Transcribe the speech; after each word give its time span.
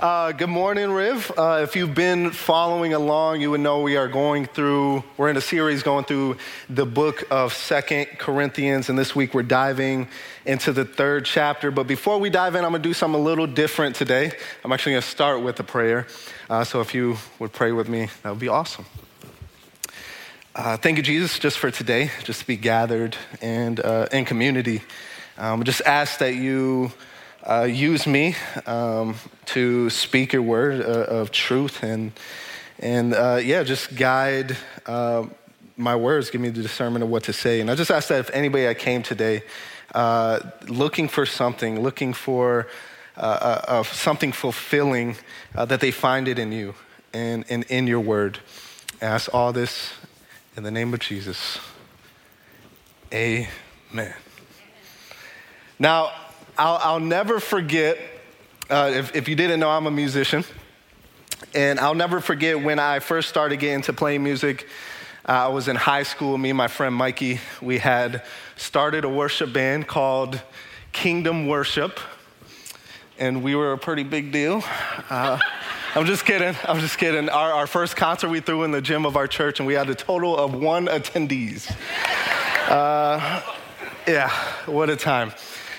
Uh, 0.00 0.32
good 0.32 0.48
morning, 0.48 0.90
Riv. 0.90 1.30
Uh, 1.36 1.60
if 1.62 1.76
you've 1.76 1.94
been 1.94 2.30
following 2.30 2.94
along, 2.94 3.42
you 3.42 3.50
would 3.50 3.60
know 3.60 3.82
we 3.82 3.98
are 3.98 4.08
going 4.08 4.46
through, 4.46 5.04
we're 5.18 5.28
in 5.28 5.36
a 5.36 5.42
series 5.42 5.82
going 5.82 6.06
through 6.06 6.38
the 6.70 6.86
book 6.86 7.24
of 7.30 7.52
Second 7.52 8.06
Corinthians, 8.16 8.88
and 8.88 8.98
this 8.98 9.14
week 9.14 9.34
we're 9.34 9.42
diving 9.42 10.08
into 10.46 10.72
the 10.72 10.86
third 10.86 11.26
chapter. 11.26 11.70
But 11.70 11.86
before 11.86 12.16
we 12.16 12.30
dive 12.30 12.54
in, 12.54 12.64
I'm 12.64 12.70
going 12.70 12.82
to 12.82 12.88
do 12.88 12.94
something 12.94 13.20
a 13.20 13.22
little 13.22 13.46
different 13.46 13.94
today. 13.94 14.32
I'm 14.64 14.72
actually 14.72 14.92
going 14.92 15.02
to 15.02 15.08
start 15.08 15.42
with 15.42 15.60
a 15.60 15.64
prayer. 15.64 16.06
Uh, 16.48 16.64
so 16.64 16.80
if 16.80 16.94
you 16.94 17.18
would 17.38 17.52
pray 17.52 17.70
with 17.70 17.90
me, 17.90 18.08
that 18.22 18.30
would 18.30 18.38
be 18.38 18.48
awesome. 18.48 18.86
Uh, 20.54 20.78
thank 20.78 20.96
you, 20.96 21.02
Jesus, 21.02 21.38
just 21.38 21.58
for 21.58 21.70
today, 21.70 22.10
just 22.24 22.40
to 22.40 22.46
be 22.46 22.56
gathered 22.56 23.18
and 23.42 23.78
uh, 23.78 24.06
in 24.10 24.24
community. 24.24 24.80
Um, 25.36 25.62
just 25.62 25.82
ask 25.82 26.20
that 26.20 26.36
you 26.36 26.90
uh, 27.42 27.64
use 27.64 28.06
me 28.06 28.34
um, 28.66 29.14
to 29.46 29.90
speak 29.90 30.32
your 30.32 30.42
word 30.42 30.80
uh, 30.80 30.84
of 30.84 31.30
truth 31.30 31.82
and, 31.82 32.12
and 32.78 33.14
uh, 33.14 33.40
yeah, 33.42 33.62
just 33.62 33.96
guide 33.96 34.56
uh, 34.86 35.26
my 35.76 35.96
words, 35.96 36.30
give 36.30 36.40
me 36.40 36.50
the 36.50 36.62
discernment 36.62 37.02
of 37.02 37.10
what 37.10 37.24
to 37.24 37.32
say. 37.32 37.60
And 37.60 37.70
I 37.70 37.74
just 37.74 37.90
ask 37.90 38.08
that 38.08 38.20
if 38.20 38.30
anybody 38.30 38.68
I 38.68 38.74
came 38.74 39.02
today 39.02 39.42
uh, 39.94 40.40
looking 40.68 41.08
for 41.08 41.24
something, 41.24 41.80
looking 41.80 42.12
for 42.12 42.68
uh, 43.16 43.82
something 43.82 44.32
fulfilling, 44.32 45.16
that 45.54 45.80
they 45.80 45.90
find 45.90 46.28
it 46.28 46.38
in 46.38 46.52
you 46.52 46.74
and, 47.12 47.44
and 47.48 47.64
in 47.64 47.86
your 47.86 48.00
word. 48.00 48.38
I 49.02 49.06
ask 49.06 49.32
all 49.34 49.52
this 49.52 49.92
in 50.56 50.62
the 50.62 50.70
name 50.70 50.92
of 50.94 51.00
Jesus. 51.00 51.58
Amen. 53.12 54.14
Now, 55.78 56.12
I'll, 56.60 56.78
I'll 56.82 57.00
never 57.00 57.40
forget, 57.40 57.96
uh, 58.68 58.90
if, 58.92 59.16
if 59.16 59.28
you 59.30 59.34
didn't 59.34 59.60
know, 59.60 59.70
I'm 59.70 59.86
a 59.86 59.90
musician. 59.90 60.44
And 61.54 61.80
I'll 61.80 61.94
never 61.94 62.20
forget 62.20 62.62
when 62.62 62.78
I 62.78 62.98
first 62.98 63.30
started 63.30 63.60
getting 63.60 63.80
to 63.84 63.94
playing 63.94 64.22
music. 64.22 64.68
Uh, 65.26 65.32
I 65.32 65.48
was 65.48 65.68
in 65.68 65.76
high 65.76 66.02
school. 66.02 66.36
Me 66.36 66.50
and 66.50 66.58
my 66.58 66.68
friend 66.68 66.94
Mikey, 66.94 67.40
we 67.62 67.78
had 67.78 68.24
started 68.58 69.06
a 69.06 69.08
worship 69.08 69.54
band 69.54 69.88
called 69.88 70.42
Kingdom 70.92 71.46
Worship. 71.46 71.98
And 73.18 73.42
we 73.42 73.54
were 73.54 73.72
a 73.72 73.78
pretty 73.78 74.04
big 74.04 74.30
deal. 74.30 74.62
Uh, 75.08 75.38
I'm 75.94 76.04
just 76.04 76.26
kidding. 76.26 76.54
I'm 76.68 76.80
just 76.80 76.98
kidding. 76.98 77.30
Our, 77.30 77.54
our, 77.54 77.66
first 77.66 77.96
concert 77.96 78.28
we 78.28 78.40
threw 78.40 78.64
in 78.64 78.70
the 78.70 78.82
gym 78.82 79.06
of 79.06 79.16
our 79.16 79.26
church, 79.26 79.60
and 79.60 79.66
we 79.66 79.72
had 79.72 79.88
a 79.88 79.94
total 79.94 80.36
of 80.36 80.52
one 80.52 80.88
attendees. 80.88 81.74
Uh, 82.68 83.42
yeah, 84.06 84.28
what 84.66 84.90
a 84.90 84.96
time. 84.96 85.32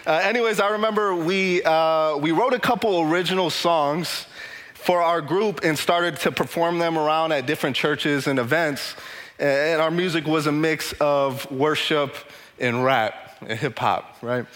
Uh, 0.06 0.14
anyways, 0.14 0.60
I 0.60 0.70
remember 0.70 1.14
we, 1.14 1.62
uh, 1.62 2.18
we 2.18 2.32
wrote 2.32 2.54
a 2.54 2.60
couple 2.60 3.02
original 3.02 3.52
songs 3.52 4.26
for 4.74 5.00
our 5.00 5.22
group 5.22 5.60
and 5.64 5.78
started 5.78 6.16
to 6.22 6.32
perform 6.32 6.80
them 6.80 6.98
around 6.98 7.34
at 7.34 7.46
different 7.46 7.76
churches 7.76 8.26
and 8.26 8.40
events. 8.40 8.96
And 9.38 9.80
our 9.80 9.92
music 9.92 10.26
was 10.26 10.48
a 10.48 10.52
mix 10.52 10.92
of 10.94 11.50
worship 11.52 12.16
and 12.60 12.84
rap 12.84 13.38
and 13.42 13.60
hip 13.60 13.78
hop, 13.78 14.18
right? 14.24 14.48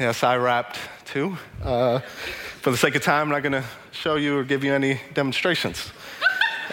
Yes, 0.00 0.24
I 0.24 0.36
rapped 0.36 0.80
too. 1.04 1.38
Uh, 1.62 2.00
for 2.60 2.72
the 2.72 2.76
sake 2.76 2.96
of 2.96 3.02
time, 3.02 3.22
I'm 3.22 3.28
not 3.28 3.44
gonna 3.44 3.64
show 3.92 4.16
you 4.16 4.36
or 4.36 4.42
give 4.42 4.64
you 4.64 4.74
any 4.74 5.00
demonstrations. 5.14 5.90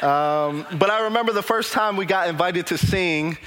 Um, 0.01 0.65
but 0.79 0.89
I 0.89 1.03
remember 1.03 1.31
the 1.33 1.43
first 1.43 1.71
time 1.71 1.97
we 1.97 2.05
got 2.05 2.27
invited 2.27 2.65
to 2.67 2.79
sing 2.79 3.37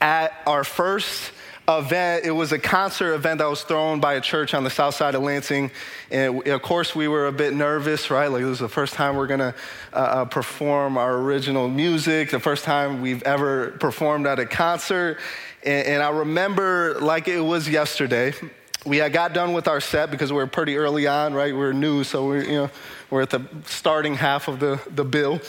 at 0.00 0.32
our 0.46 0.62
first 0.62 1.32
event. 1.68 2.24
It 2.24 2.30
was 2.30 2.52
a 2.52 2.58
concert 2.58 3.14
event 3.14 3.38
that 3.38 3.48
was 3.48 3.62
thrown 3.62 4.00
by 4.00 4.14
a 4.14 4.20
church 4.20 4.54
on 4.54 4.64
the 4.64 4.70
south 4.70 4.94
side 4.94 5.14
of 5.14 5.22
Lansing. 5.22 5.70
And 6.10 6.46
of 6.46 6.62
course, 6.62 6.94
we 6.94 7.08
were 7.08 7.26
a 7.26 7.32
bit 7.32 7.54
nervous, 7.54 8.10
right? 8.10 8.28
Like, 8.28 8.42
it 8.42 8.46
was 8.46 8.60
the 8.60 8.68
first 8.68 8.94
time 8.94 9.16
we're 9.16 9.26
gonna 9.26 9.54
uh, 9.92 9.96
uh, 9.96 10.24
perform 10.26 10.96
our 10.96 11.16
original 11.16 11.68
music, 11.68 12.30
the 12.30 12.40
first 12.40 12.64
time 12.64 13.02
we've 13.02 13.22
ever 13.24 13.72
performed 13.72 14.26
at 14.26 14.38
a 14.38 14.46
concert. 14.46 15.18
And, 15.64 15.86
and 15.86 16.02
I 16.02 16.10
remember 16.10 16.98
like 17.00 17.26
it 17.28 17.40
was 17.40 17.68
yesterday. 17.68 18.32
We 18.84 18.98
had 18.98 19.12
got 19.12 19.32
done 19.32 19.52
with 19.52 19.66
our 19.66 19.80
set 19.80 20.12
because 20.12 20.32
we 20.32 20.36
were 20.36 20.46
pretty 20.46 20.76
early 20.76 21.08
on, 21.08 21.34
right? 21.34 21.52
We 21.52 21.62
are 21.62 21.72
new, 21.72 22.04
so 22.04 22.26
we're, 22.26 22.44
you 22.44 22.52
know, 22.52 22.70
we're 23.10 23.22
at 23.22 23.30
the 23.30 23.42
starting 23.64 24.14
half 24.14 24.46
of 24.46 24.60
the, 24.60 24.80
the 24.94 25.04
bill. 25.04 25.40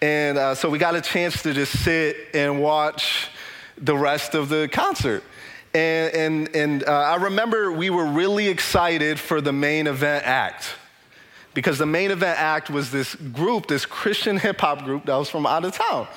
And 0.00 0.38
uh, 0.38 0.54
so 0.54 0.70
we 0.70 0.78
got 0.78 0.94
a 0.94 1.00
chance 1.00 1.42
to 1.42 1.52
just 1.52 1.76
sit 1.82 2.16
and 2.32 2.62
watch 2.62 3.30
the 3.76 3.96
rest 3.96 4.36
of 4.36 4.48
the 4.48 4.68
concert. 4.70 5.24
And, 5.78 6.14
and, 6.14 6.56
and 6.56 6.84
uh, 6.84 6.90
I 6.90 7.16
remember 7.16 7.70
we 7.70 7.88
were 7.88 8.04
really 8.04 8.48
excited 8.48 9.20
for 9.20 9.40
the 9.40 9.52
main 9.52 9.86
event 9.86 10.26
act 10.26 10.74
because 11.54 11.78
the 11.78 11.86
main 11.86 12.10
event 12.10 12.36
act 12.36 12.68
was 12.68 12.90
this 12.90 13.14
group, 13.14 13.68
this 13.68 13.86
Christian 13.86 14.38
hip 14.38 14.60
hop 14.60 14.82
group 14.84 15.04
that 15.04 15.14
was 15.14 15.30
from 15.30 15.46
out 15.46 15.64
of 15.64 15.72
town. 15.72 16.08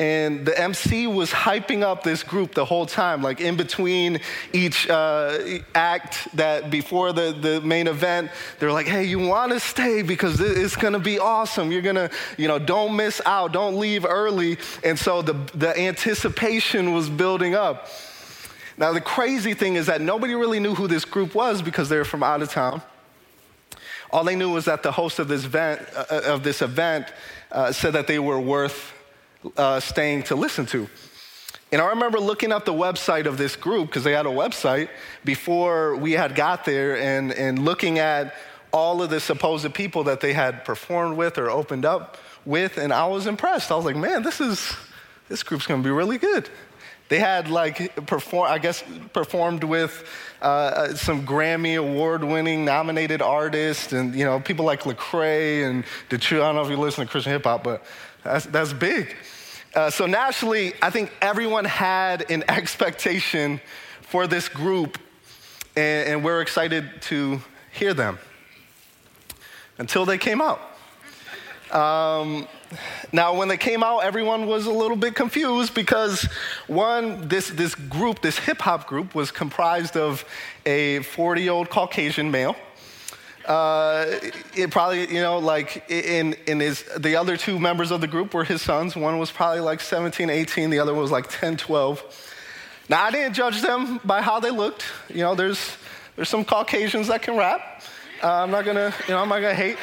And 0.00 0.44
the 0.44 0.60
MC 0.60 1.06
was 1.06 1.30
hyping 1.30 1.82
up 1.82 2.02
this 2.02 2.24
group 2.24 2.52
the 2.52 2.64
whole 2.64 2.84
time, 2.84 3.22
like 3.22 3.40
in 3.40 3.56
between 3.56 4.18
each 4.52 4.90
uh, 4.90 5.38
act 5.76 6.26
that 6.34 6.68
before 6.68 7.12
the, 7.12 7.30
the 7.30 7.60
main 7.60 7.86
event, 7.86 8.32
they're 8.58 8.72
like, 8.72 8.86
hey, 8.86 9.04
you 9.04 9.20
want 9.20 9.52
to 9.52 9.60
stay 9.60 10.02
because 10.02 10.40
it's 10.40 10.74
to 10.94 10.98
be 10.98 11.20
awesome. 11.20 11.70
You're 11.70 11.80
to, 11.94 12.10
you 12.36 12.48
know, 12.48 12.58
don't 12.58 12.96
miss 12.96 13.22
out, 13.24 13.52
don't 13.52 13.78
leave 13.78 14.04
early. 14.04 14.58
And 14.82 14.98
so 14.98 15.22
the, 15.22 15.34
the 15.54 15.78
anticipation 15.78 16.92
was 16.92 17.08
building 17.08 17.54
up. 17.54 17.88
Now, 18.78 18.92
the 18.92 19.00
crazy 19.00 19.54
thing 19.54 19.76
is 19.76 19.86
that 19.86 20.00
nobody 20.00 20.34
really 20.34 20.60
knew 20.60 20.74
who 20.74 20.86
this 20.86 21.04
group 21.04 21.34
was 21.34 21.62
because 21.62 21.88
they 21.88 21.96
were 21.96 22.04
from 22.04 22.22
out 22.22 22.42
of 22.42 22.50
town. 22.50 22.82
All 24.10 24.22
they 24.22 24.36
knew 24.36 24.50
was 24.50 24.66
that 24.66 24.82
the 24.82 24.92
host 24.92 25.18
of 25.18 25.28
this 25.28 25.44
event, 25.44 25.82
uh, 25.94 26.22
of 26.24 26.42
this 26.42 26.62
event 26.62 27.12
uh, 27.50 27.72
said 27.72 27.94
that 27.94 28.06
they 28.06 28.18
were 28.18 28.40
worth 28.40 28.92
uh, 29.56 29.80
staying 29.80 30.24
to 30.24 30.36
listen 30.36 30.66
to. 30.66 30.88
And 31.72 31.80
I 31.80 31.88
remember 31.88 32.20
looking 32.20 32.52
up 32.52 32.64
the 32.64 32.72
website 32.72 33.26
of 33.26 33.38
this 33.38 33.56
group 33.56 33.88
because 33.88 34.04
they 34.04 34.12
had 34.12 34.26
a 34.26 34.30
website 34.30 34.88
before 35.24 35.96
we 35.96 36.12
had 36.12 36.34
got 36.34 36.64
there 36.64 36.96
and, 36.96 37.32
and 37.32 37.58
looking 37.58 37.98
at 37.98 38.34
all 38.72 39.02
of 39.02 39.10
the 39.10 39.18
supposed 39.18 39.72
people 39.74 40.04
that 40.04 40.20
they 40.20 40.32
had 40.32 40.64
performed 40.64 41.16
with 41.16 41.38
or 41.38 41.50
opened 41.50 41.84
up 41.84 42.18
with. 42.44 42.78
And 42.78 42.92
I 42.92 43.06
was 43.06 43.26
impressed. 43.26 43.72
I 43.72 43.76
was 43.76 43.84
like, 43.84 43.96
man, 43.96 44.22
this 44.22 44.40
is, 44.40 44.74
this 45.28 45.42
group's 45.42 45.66
going 45.66 45.82
to 45.82 45.84
be 45.84 45.90
really 45.90 46.18
good. 46.18 46.48
They 47.08 47.18
had 47.18 47.48
like 47.48 48.06
perform, 48.06 48.50
I 48.50 48.58
guess, 48.58 48.82
performed 49.12 49.62
with 49.64 50.08
uh, 50.42 50.44
uh 50.44 50.94
some 50.94 51.26
Grammy 51.26 51.78
award-winning 51.78 52.64
nominated 52.64 53.22
artists, 53.22 53.92
and 53.92 54.14
you 54.14 54.24
know 54.24 54.40
people 54.40 54.64
like 54.64 54.82
Lecrae 54.82 55.68
and 55.68 55.84
Detroit. 56.08 56.42
I 56.42 56.46
don't 56.46 56.56
know 56.56 56.62
if 56.62 56.70
you 56.70 56.76
listen 56.76 57.04
to 57.04 57.10
Christian 57.10 57.32
hip 57.32 57.44
hop, 57.44 57.62
but 57.62 57.84
that's, 58.24 58.46
that's 58.46 58.72
big. 58.72 59.14
Uh, 59.74 59.90
so 59.90 60.06
naturally, 60.06 60.72
I 60.82 60.90
think 60.90 61.12
everyone 61.20 61.64
had 61.64 62.30
an 62.30 62.44
expectation 62.48 63.60
for 64.00 64.26
this 64.26 64.48
group, 64.48 64.98
and, 65.76 66.08
and 66.08 66.24
we're 66.24 66.40
excited 66.40 67.02
to 67.02 67.40
hear 67.72 67.94
them 67.94 68.18
until 69.78 70.04
they 70.04 70.18
came 70.18 70.40
out. 70.40 70.60
Um, 71.70 72.48
now, 73.12 73.34
when 73.34 73.48
they 73.48 73.56
came 73.56 73.82
out, 73.82 74.00
everyone 74.00 74.46
was 74.46 74.66
a 74.66 74.72
little 74.72 74.96
bit 74.96 75.14
confused 75.14 75.74
because 75.74 76.22
one, 76.66 77.28
this, 77.28 77.48
this 77.50 77.74
group, 77.74 78.20
this 78.20 78.38
hip 78.38 78.60
hop 78.60 78.86
group, 78.86 79.14
was 79.14 79.30
comprised 79.30 79.96
of 79.96 80.24
a 80.64 81.00
40 81.00 81.42
year 81.42 81.52
old 81.52 81.70
Caucasian 81.70 82.30
male. 82.30 82.56
Uh, 83.44 84.06
it 84.56 84.72
probably, 84.72 85.08
you 85.12 85.20
know, 85.20 85.38
like 85.38 85.88
in, 85.88 86.34
in 86.48 86.58
his, 86.58 86.82
the 86.98 87.14
other 87.14 87.36
two 87.36 87.60
members 87.60 87.92
of 87.92 88.00
the 88.00 88.08
group 88.08 88.34
were 88.34 88.42
his 88.42 88.60
sons. 88.60 88.96
One 88.96 89.18
was 89.18 89.30
probably 89.30 89.60
like 89.60 89.80
17, 89.80 90.28
18, 90.28 90.70
the 90.70 90.80
other 90.80 90.92
was 90.92 91.12
like 91.12 91.28
10, 91.28 91.56
12. 91.56 92.32
Now, 92.88 93.04
I 93.04 93.10
didn't 93.12 93.34
judge 93.34 93.62
them 93.62 94.00
by 94.04 94.20
how 94.20 94.40
they 94.40 94.50
looked. 94.50 94.84
You 95.08 95.20
know, 95.20 95.34
there's, 95.36 95.76
there's 96.16 96.28
some 96.28 96.44
Caucasians 96.44 97.06
that 97.06 97.22
can 97.22 97.36
rap. 97.36 97.82
Uh, 98.22 98.42
I'm 98.42 98.50
not 98.50 98.64
gonna, 98.64 98.92
you 99.06 99.14
know, 99.14 99.20
I'm 99.20 99.28
not 99.28 99.40
gonna 99.40 99.54
hate. 99.54 99.76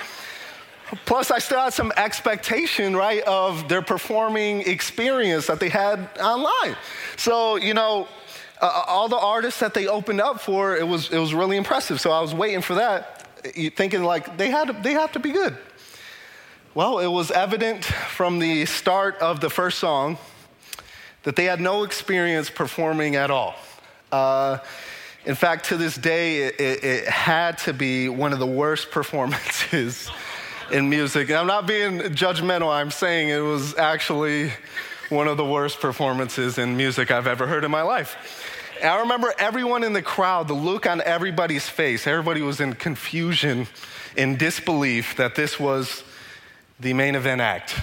Plus, 1.06 1.32
I 1.32 1.40
still 1.40 1.60
had 1.60 1.74
some 1.74 1.92
expectation, 1.98 2.96
right, 2.96 3.24
of 3.24 3.68
their 3.70 3.82
performing 3.82 4.62
experience 4.62 5.48
that 5.48 5.60
they 5.60 5.70
had 5.70 6.10
online. 6.20 6.76
So, 7.18 7.56
you 7.56 7.74
know, 7.74 8.08
uh, 8.62 8.66
uh, 8.66 8.84
all 8.88 9.10
the 9.10 9.18
artists 9.18 9.60
that 9.60 9.74
they 9.74 9.88
opened 9.88 10.22
up 10.22 10.40
for, 10.40 10.76
it 10.76 10.88
was, 10.88 11.12
it 11.12 11.18
was 11.18 11.34
really 11.34 11.58
impressive. 11.58 12.00
So 12.00 12.12
I 12.12 12.22
was 12.22 12.34
waiting 12.34 12.62
for 12.62 12.76
that, 12.76 13.28
thinking 13.76 14.04
like 14.04 14.38
they, 14.38 14.50
had 14.50 14.68
to, 14.68 14.74
they 14.74 14.94
have 14.94 15.12
to 15.14 15.20
be 15.20 15.32
good. 15.32 15.58
Well, 16.74 17.00
it 17.00 17.08
was 17.08 17.30
evident 17.30 17.86
from 17.86 18.40
the 18.40 18.66
start 18.66 19.18
of 19.20 19.40
the 19.40 19.50
first 19.50 19.80
song 19.80 20.18
that 21.24 21.36
they 21.36 21.46
had 21.46 21.62
no 21.62 21.84
experience 21.84 22.50
performing 22.50 23.16
at 23.16 23.30
all. 23.30 23.56
Uh, 24.12 24.60
in 25.26 25.36
fact, 25.36 25.66
to 25.66 25.78
this 25.78 25.96
day, 25.96 26.44
it, 26.44 26.60
it, 26.60 26.84
it 26.84 27.08
had 27.08 27.58
to 27.60 27.74
be 27.74 28.10
one 28.10 28.34
of 28.34 28.40
the 28.40 28.48
worst 28.48 28.92
performances 28.92 30.10
in 30.74 30.90
music. 30.90 31.30
And 31.30 31.38
I'm 31.38 31.48
not 31.48 31.68
being 31.68 32.00
judgmental, 32.00 32.68
I'm 32.68 32.92
saying 32.92 33.30
it 33.30 33.40
was 33.40 33.78
actually 33.78 34.52
one 35.10 35.28
of 35.28 35.38
the 35.38 35.46
worst 35.46 35.80
performances 35.80 36.58
in 36.58 36.76
music 36.76 37.12
I've 37.12 37.28
ever 37.28 37.46
heard 37.46 37.64
in 37.64 37.70
my 37.70 37.84
life. 37.84 38.18
And 38.82 38.90
I 38.90 39.02
remember 39.02 39.32
everyone 39.38 39.84
in 39.84 39.94
the 39.94 40.02
crowd, 40.02 40.48
the 40.48 40.56
look 40.56 40.88
on 40.88 41.00
everybody's 41.02 41.70
face, 41.70 42.08
everybody 42.08 42.42
was 42.42 42.60
in 42.60 42.74
confusion, 42.74 43.68
in 44.18 44.36
disbelief 44.36 45.16
that 45.18 45.36
this 45.36 45.60
was 45.60 46.04
the 46.80 46.94
main 46.94 47.14
event 47.14 47.40
act. 47.40 47.80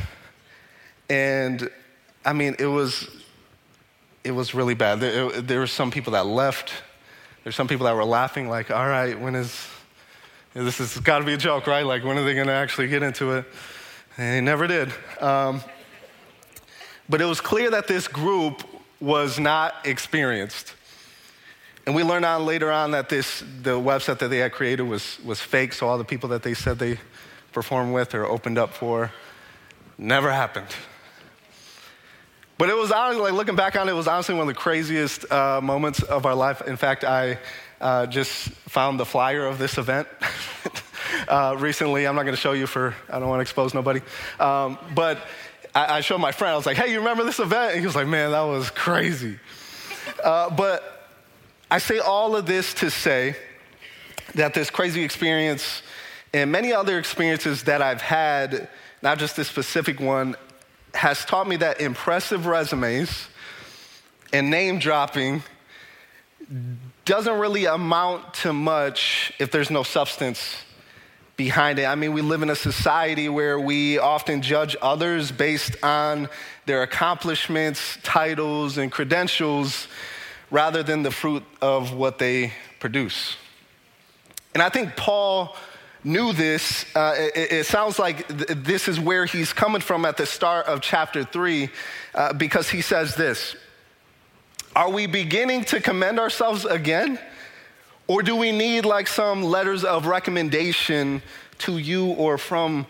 And 1.08 1.70
I 2.25 2.32
mean, 2.32 2.56
it 2.58 2.66
was, 2.66 3.08
it 4.25 4.32
was 4.32 4.52
really 4.52 4.75
bad. 4.75 4.98
There, 4.98 5.40
there 5.40 5.60
were 5.60 5.69
some 5.69 5.93
people 5.93 6.14
that 6.14 6.26
left. 6.26 6.72
There's 7.44 7.56
some 7.56 7.69
people 7.69 7.86
that 7.86 7.94
were 7.94 8.04
laughing, 8.04 8.48
like, 8.48 8.72
all 8.72 8.86
right, 8.86 9.19
when 9.19 9.36
is, 9.36 9.66
this 10.55 10.79
has 10.79 10.99
got 10.99 11.20
to 11.20 11.25
be 11.25 11.35
a 11.35 11.37
joke, 11.37 11.67
right? 11.67 11.85
Like, 11.85 12.05
when 12.05 12.19
are 12.19 12.25
they 12.25 12.35
going 12.35 12.49
to 12.49 12.52
actually 12.52 12.88
get 12.88 13.02
into 13.02 13.32
it? 13.32 13.44
And 14.17 14.35
they 14.35 14.41
never 14.41 14.67
did. 14.67 14.93
Um, 15.20 15.62
but 17.08 17.20
it 17.20 17.26
was 17.26 17.41
clear 17.41 17.70
that 17.70 17.87
this 17.87 18.08
group 18.08 18.62
was 19.00 19.38
not 19.38 19.75
experienced. 19.85 20.75
And 21.87 21.94
we 21.94 22.02
learned 22.02 22.25
on 22.25 22.44
later 22.44 22.70
on 22.70 22.91
that 22.91 23.08
this, 23.08 23.41
the 23.62 23.79
website 23.81 24.19
that 24.19 24.29
they 24.29 24.38
had 24.38 24.52
created 24.52 24.82
was, 24.82 25.19
was 25.25 25.41
fake, 25.41 25.73
so 25.73 25.88
all 25.88 25.99
the 25.99 26.05
people 26.05 26.29
that 26.31 26.43
they 26.43 26.55
said 26.55 26.79
they 26.79 26.99
performed 27.53 27.94
with 27.94 28.14
or 28.14 28.26
opened 28.26 28.58
up 28.58 28.75
for 28.75 29.11
never 29.99 30.31
happened. 30.31 30.69
But 32.58 32.69
it 32.69 32.76
was 32.76 32.93
honestly, 32.93 33.23
like 33.23 33.32
looking 33.32 33.56
back 33.56 33.75
on 33.75 33.88
it, 33.88 33.93
it 33.93 33.94
was 33.94 34.06
honestly 34.06 34.35
one 34.35 34.43
of 34.43 34.55
the 34.55 34.61
craziest 34.61 35.31
uh, 35.32 35.61
moments 35.62 36.03
of 36.03 36.26
our 36.26 36.35
life. 36.35 36.61
In 36.67 36.76
fact, 36.76 37.05
I 37.05 37.38
uh, 37.81 38.06
just 38.06 38.49
found 38.69 39.00
the 39.00 39.06
flyer 39.06 39.47
of 39.47 39.59
this 39.59 39.79
event 39.79 40.06
uh, 41.29 41.56
recently. 41.59 42.06
I'm 42.06 42.15
not 42.15 42.23
going 42.23 42.35
to 42.35 42.41
show 42.41 42.53
you 42.53 42.67
for, 42.67 42.94
I 43.09 43.19
don't 43.19 43.29
want 43.29 43.38
to 43.38 43.43
expose 43.43 43.75
nobody. 43.75 44.00
Um, 44.38 44.79
but 44.94 45.19
I, 45.75 45.97
I, 45.97 46.00
showed 46.00 46.19
my 46.19 46.32
friend, 46.32 46.53
I 46.53 46.56
was 46.56 46.67
like, 46.67 46.77
hey, 46.77 46.93
you 46.93 46.99
remember 46.99 47.25
this 47.25 47.38
event? 47.38 47.73
And 47.73 47.81
he 47.81 47.87
was 47.87 47.97
like, 47.97 48.06
man, 48.06 48.32
that 48.32 48.43
was 48.43 48.71
crazy. 48.71 49.38
Uh, 50.23 50.50
but 50.50 51.09
I 51.71 51.79
say 51.79 51.99
all 51.99 52.37
of 52.37 52.47
this 52.47 52.75
to 52.75 52.91
say 52.91 53.37
that 54.35 54.55
this 54.55 54.71
crazy 54.71 55.03
experience 55.03 55.82
and 56.32 56.53
many 56.53 56.73
other 56.73 56.99
experiences 56.99 57.65
that 57.65 57.82
I've 57.82 58.03
had, 58.03 58.69
not 59.03 59.19
just 59.19 59.37
this 59.37 59.49
specific 59.49 60.00
one, 60.00 60.37
has 60.94 61.25
taught 61.25 61.49
me 61.49 61.56
that 61.56 61.81
impressive 61.81 62.47
resumes 62.47 63.29
and 64.32 64.50
name 64.50 64.79
dropping 64.79 65.43
doesn't 67.05 67.38
really 67.38 67.64
amount 67.64 68.35
to 68.35 68.52
much 68.52 69.32
if 69.38 69.50
there's 69.50 69.70
no 69.70 69.82
substance 69.82 70.56
behind 71.37 71.79
it. 71.79 71.87
I 71.87 71.94
mean, 71.94 72.12
we 72.12 72.20
live 72.20 72.43
in 72.43 72.50
a 72.50 72.55
society 72.55 73.29
where 73.29 73.58
we 73.58 73.99
often 73.99 74.43
judge 74.43 74.76
others 74.82 75.32
based 75.32 75.82
on 75.82 76.29
their 76.67 76.82
accomplishments, 76.82 77.99
titles, 78.02 78.76
and 78.76 78.93
credentials 78.93 79.88
rather 80.50 80.82
than 80.82 81.02
the 81.02 81.11
fruit 81.11 81.43
of 81.62 81.94
what 81.94 82.19
they 82.19 82.52
produce. 82.79 83.37
And 84.53 84.62
I 84.62 84.69
think 84.69 84.96
Paul 84.96 85.56
knew 86.05 86.32
this, 86.32 86.85
uh, 86.94 87.14
it, 87.17 87.53
it, 87.53 87.67
sounds 87.67 87.99
like 87.99 88.26
th- 88.29 88.58
this 88.58 88.88
is 88.88 88.99
where 88.99 89.26
he's 89.26 89.53
coming 89.53 89.81
from 89.81 90.05
at 90.05 90.17
the 90.17 90.26
start 90.26 90.67
of 90.67 90.81
chapter 90.81 91.25
three, 91.25 91.70
uh, 92.14 92.32
because 92.32 92.69
he 92.69 92.81
says 92.81 93.14
this 93.14 93.56
Are 94.81 94.88
we 94.88 95.05
beginning 95.05 95.65
to 95.65 95.79
commend 95.79 96.19
ourselves 96.19 96.65
again? 96.65 97.19
Or 98.06 98.23
do 98.23 98.35
we 98.35 98.50
need 98.50 98.87
like 98.87 99.09
some 99.09 99.43
letters 99.43 99.85
of 99.85 100.06
recommendation 100.06 101.21
to 101.59 101.77
you 101.77 102.06
or 102.06 102.38
from 102.38 102.87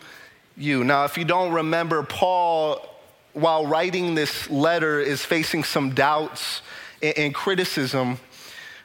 you? 0.55 0.85
Now, 0.85 1.03
if 1.03 1.17
you 1.17 1.25
don't 1.25 1.51
remember, 1.51 2.01
Paul, 2.03 2.79
while 3.33 3.67
writing 3.67 4.15
this 4.15 4.49
letter, 4.49 5.01
is 5.01 5.25
facing 5.25 5.65
some 5.65 5.93
doubts 5.93 6.61
and, 7.03 7.35
criticism 7.35 8.19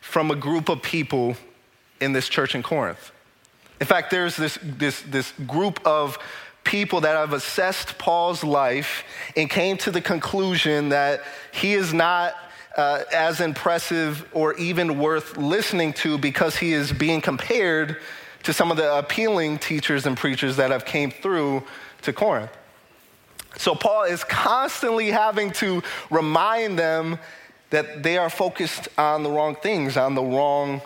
from 0.00 0.32
a 0.32 0.36
group 0.36 0.68
of 0.68 0.82
people 0.82 1.36
in 2.00 2.12
this 2.12 2.28
church 2.28 2.56
in 2.56 2.64
Corinth. 2.64 3.12
In 3.80 3.86
fact, 3.86 4.10
there's 4.10 4.34
this, 4.34 4.58
this, 4.60 5.00
this 5.02 5.32
group 5.46 5.78
of 5.86 6.18
people 6.64 7.02
that 7.02 7.14
have 7.14 7.32
assessed 7.32 7.98
Paul's 7.98 8.42
life 8.42 9.04
and 9.36 9.48
came 9.48 9.76
to 9.76 9.92
the 9.92 10.00
conclusion 10.00 10.88
that 10.88 11.22
he 11.52 11.74
is 11.74 11.94
not 11.94 12.34
uh, 12.76 13.02
as 13.12 13.40
impressive 13.40 14.28
or 14.32 14.54
even 14.54 14.98
worth 14.98 15.36
listening 15.36 15.92
to 15.94 16.18
because 16.18 16.56
he 16.56 16.72
is 16.72 16.92
being 16.92 17.20
compared 17.20 17.96
to 18.42 18.52
some 18.52 18.70
of 18.70 18.76
the 18.76 18.98
appealing 18.98 19.58
teachers 19.58 20.06
and 20.06 20.16
preachers 20.16 20.56
that 20.56 20.70
have 20.70 20.84
came 20.84 21.10
through 21.10 21.62
to 22.02 22.12
Corinth. 22.12 22.50
So 23.56 23.74
Paul 23.74 24.04
is 24.04 24.22
constantly 24.22 25.10
having 25.10 25.50
to 25.52 25.82
remind 26.10 26.78
them 26.78 27.18
that 27.70 28.02
they 28.02 28.18
are 28.18 28.30
focused 28.30 28.88
on 28.96 29.22
the 29.22 29.30
wrong 29.30 29.56
things, 29.56 29.96
on 29.96 30.14
the 30.14 30.22
wrong 30.22 30.82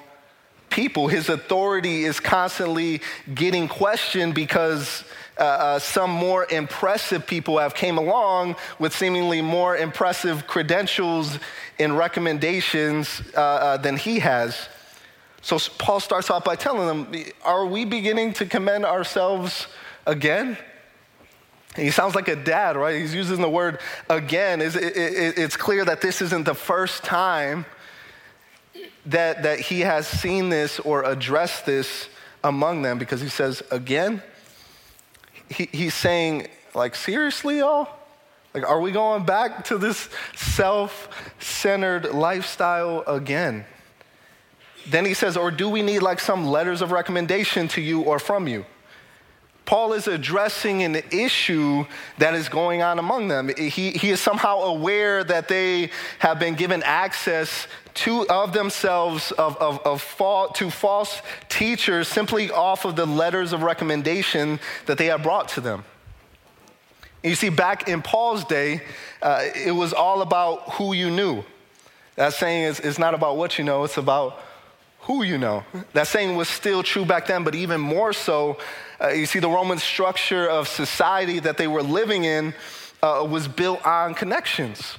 people. 0.71 1.09
His 1.09 1.29
authority 1.29 2.05
is 2.05 2.21
constantly 2.21 3.03
getting 3.35 3.69
questioned 3.69 4.35
because 4.35 5.05
uh, 5.41 5.45
uh, 5.45 5.79
some 5.79 6.11
more 6.11 6.47
impressive 6.51 7.27
people 7.27 7.59
have 7.59 7.75
came 7.75 7.97
along 7.97 8.57
with 8.79 8.95
seemingly 8.95 9.41
more 9.41 9.77
impressive 9.77 10.47
credentials 10.47 11.39
and 11.79 11.97
recommendations 11.97 13.23
uh, 13.35 13.41
uh 13.41 13.77
than 13.79 13.97
he 13.97 14.19
has. 14.19 14.69
So 15.43 15.59
Paul 15.79 16.01
starts 16.01 16.29
off 16.31 16.45
by 16.45 16.57
telling 16.57 16.87
them, 16.87 17.25
Are 17.43 17.65
we 17.65 17.85
beginning 17.85 18.35
to 18.35 18.47
commend 18.47 18.85
ourselves 18.85 19.67
again? 20.07 20.59
he 21.77 21.91
sounds 21.91 22.15
like 22.17 22.29
a 22.29 22.37
dad, 22.37 22.77
right? 22.77 23.01
He's 23.01 23.15
using 23.15 23.41
the 23.41 23.49
word 23.49 23.79
again. 24.09 24.61
It's 24.61 25.57
clear 25.57 25.85
that 25.85 26.01
this 26.01 26.21
isn't 26.21 26.45
the 26.45 26.55
first 26.55 27.05
time 27.05 27.65
that, 29.07 29.45
that 29.45 29.61
he 29.61 29.81
has 29.81 30.07
seen 30.07 30.49
this 30.49 30.81
or 30.81 31.05
addressed 31.05 31.67
this 31.67 32.09
among 32.43 32.83
them 32.83 32.99
because 32.99 33.21
he 33.21 33.29
says, 33.29 33.63
again, 33.71 34.23
he, 35.51 35.69
he's 35.73 35.95
saying, 35.95 36.49
like, 36.75 36.95
seriously, 36.95 37.59
y'all? 37.59 37.89
Like, 38.55 38.69
are 38.69 38.81
we 38.81 38.91
going 38.91 39.25
back 39.25 39.65
to 39.67 39.79
this 39.79 40.09
self 40.35 41.09
centered 41.39 42.13
lifestyle 42.15 43.05
again? 43.07 43.65
Then 44.89 45.05
he 45.05 45.15
says, 45.15 45.37
or 45.37 45.51
do 45.51 45.69
we 45.69 45.83
need 45.83 46.01
like 46.01 46.21
some 46.21 46.47
letters 46.47 46.83
of 46.83 46.91
recommendation 46.91 47.69
to 47.69 47.81
you 47.81 48.01
or 48.03 48.19
from 48.19 48.49
you? 48.49 48.65
Paul 49.67 49.93
is 49.93 50.09
addressing 50.09 50.83
an 50.83 50.97
issue 51.13 51.87
that 52.19 52.35
is 52.35 52.49
going 52.49 52.83
on 52.83 52.99
among 52.99 53.29
them. 53.29 53.51
He, 53.57 53.93
he 53.93 54.11
is 54.11 54.19
somehow 54.19 54.61
aware 54.63 55.23
that 55.23 55.47
they 55.47 55.91
have 56.19 56.41
been 56.41 56.55
given 56.55 56.83
access 56.83 57.69
to 58.01 58.27
of 58.29 58.53
themselves 58.53 59.33
of, 59.33 59.57
of, 59.57 59.79
of 59.87 60.03
fall, 60.03 60.49
to 60.49 60.71
false 60.71 61.23
teachers 61.49 62.09
simply 62.09 62.51
off 62.51 62.85
of 62.85 62.97
the 62.97 63.07
letters 63.07 63.53
of 63.53 63.63
recommendation 63.63 64.61
that 64.87 64.99
they 64.99 65.07
have 65.07 65.23
brought 65.23 65.49
to 65.49 65.61
them. 65.61 65.85
You 67.23 67.35
see, 67.35 67.51
back 67.51 67.89
in 67.89 68.03
Paul's 68.03 68.45
day, 68.45 68.83
uh, 69.23 69.45
it 69.55 69.73
was 69.73 69.93
all 69.93 70.23
about 70.23 70.73
who 70.75 70.93
you 70.95 71.11
knew. 71.11 71.45
That 72.17 72.33
saying 72.33 72.65
is, 72.65 72.81
is 72.81 72.99
not 72.99 73.15
about 73.15 73.37
what 73.37 73.59
you 73.59 73.65
know, 73.65 73.85
it's 73.85 73.99
about 73.99 74.41
who 75.01 75.23
you 75.23 75.39
know. 75.39 75.65
That 75.93 76.07
saying 76.07 76.37
was 76.37 76.49
still 76.49 76.83
true 76.83 77.05
back 77.05 77.27
then, 77.27 77.45
but 77.45 77.55
even 77.55 77.81
more 77.81 78.13
so 78.13 78.59
uh, 79.01 79.09
you 79.09 79.25
see, 79.25 79.39
the 79.39 79.49
Roman 79.49 79.79
structure 79.79 80.47
of 80.47 80.69
society 80.69 81.39
that 81.39 81.57
they 81.57 81.67
were 81.67 81.83
living 81.83 82.25
in 82.25 82.53
uh, 83.03 83.27
was 83.29 83.49
built 83.49 83.85
on 83.87 84.13
connections. 84.15 84.97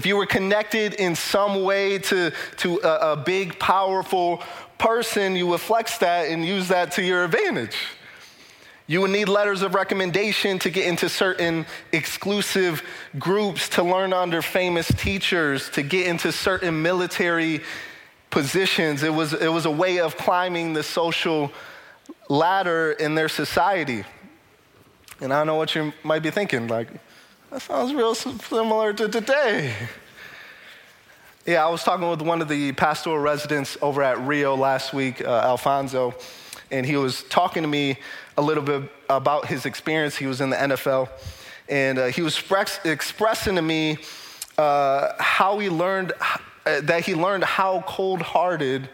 If 0.00 0.06
you 0.06 0.16
were 0.16 0.24
connected 0.24 0.94
in 0.94 1.14
some 1.14 1.62
way 1.62 1.98
to, 1.98 2.32
to 2.56 2.80
a, 2.82 3.12
a 3.12 3.16
big, 3.16 3.58
powerful 3.58 4.42
person, 4.78 5.36
you 5.36 5.46
would 5.48 5.60
flex 5.60 5.98
that 5.98 6.30
and 6.30 6.42
use 6.42 6.68
that 6.68 6.92
to 6.92 7.02
your 7.02 7.22
advantage. 7.22 7.76
You 8.86 9.02
would 9.02 9.10
need 9.10 9.28
letters 9.28 9.60
of 9.60 9.74
recommendation 9.74 10.58
to 10.60 10.70
get 10.70 10.86
into 10.86 11.10
certain 11.10 11.66
exclusive 11.92 12.82
groups, 13.18 13.68
to 13.76 13.82
learn 13.82 14.14
under 14.14 14.40
famous 14.40 14.88
teachers, 14.88 15.68
to 15.72 15.82
get 15.82 16.06
into 16.06 16.32
certain 16.32 16.80
military 16.80 17.60
positions. 18.30 19.02
It 19.02 19.12
was, 19.12 19.34
it 19.34 19.52
was 19.52 19.66
a 19.66 19.70
way 19.70 20.00
of 20.00 20.16
climbing 20.16 20.72
the 20.72 20.82
social 20.82 21.52
ladder 22.30 22.92
in 22.92 23.16
their 23.16 23.28
society. 23.28 24.04
And 25.20 25.30
I 25.30 25.40
don't 25.40 25.46
know 25.46 25.56
what 25.56 25.74
you 25.74 25.92
might 26.02 26.22
be 26.22 26.30
thinking, 26.30 26.68
like, 26.68 26.88
that 27.50 27.62
sounds 27.62 27.92
real 27.92 28.14
similar 28.14 28.92
to 28.92 29.08
today. 29.08 29.74
Yeah, 31.46 31.66
I 31.66 31.68
was 31.68 31.82
talking 31.82 32.08
with 32.08 32.22
one 32.22 32.40
of 32.42 32.48
the 32.48 32.70
pastoral 32.72 33.18
residents 33.18 33.76
over 33.82 34.02
at 34.04 34.20
Riv 34.20 34.58
last 34.58 34.92
week, 34.92 35.20
uh, 35.20 35.40
Alfonso, 35.40 36.14
and 36.70 36.86
he 36.86 36.96
was 36.96 37.24
talking 37.24 37.62
to 37.62 37.68
me 37.68 37.98
a 38.36 38.42
little 38.42 38.62
bit 38.62 38.90
about 39.08 39.46
his 39.46 39.66
experience. 39.66 40.16
He 40.16 40.26
was 40.26 40.40
in 40.40 40.50
the 40.50 40.56
NFL, 40.56 41.08
and 41.68 41.98
uh, 41.98 42.06
he 42.06 42.22
was 42.22 42.34
express, 42.34 42.78
expressing 42.84 43.56
to 43.56 43.62
me 43.62 43.98
uh, 44.56 45.14
how 45.18 45.58
he 45.58 45.68
learned 45.68 46.12
uh, 46.66 46.82
that 46.82 47.04
he 47.04 47.14
learned 47.16 47.42
how 47.42 47.82
cold-hearted 47.86 48.88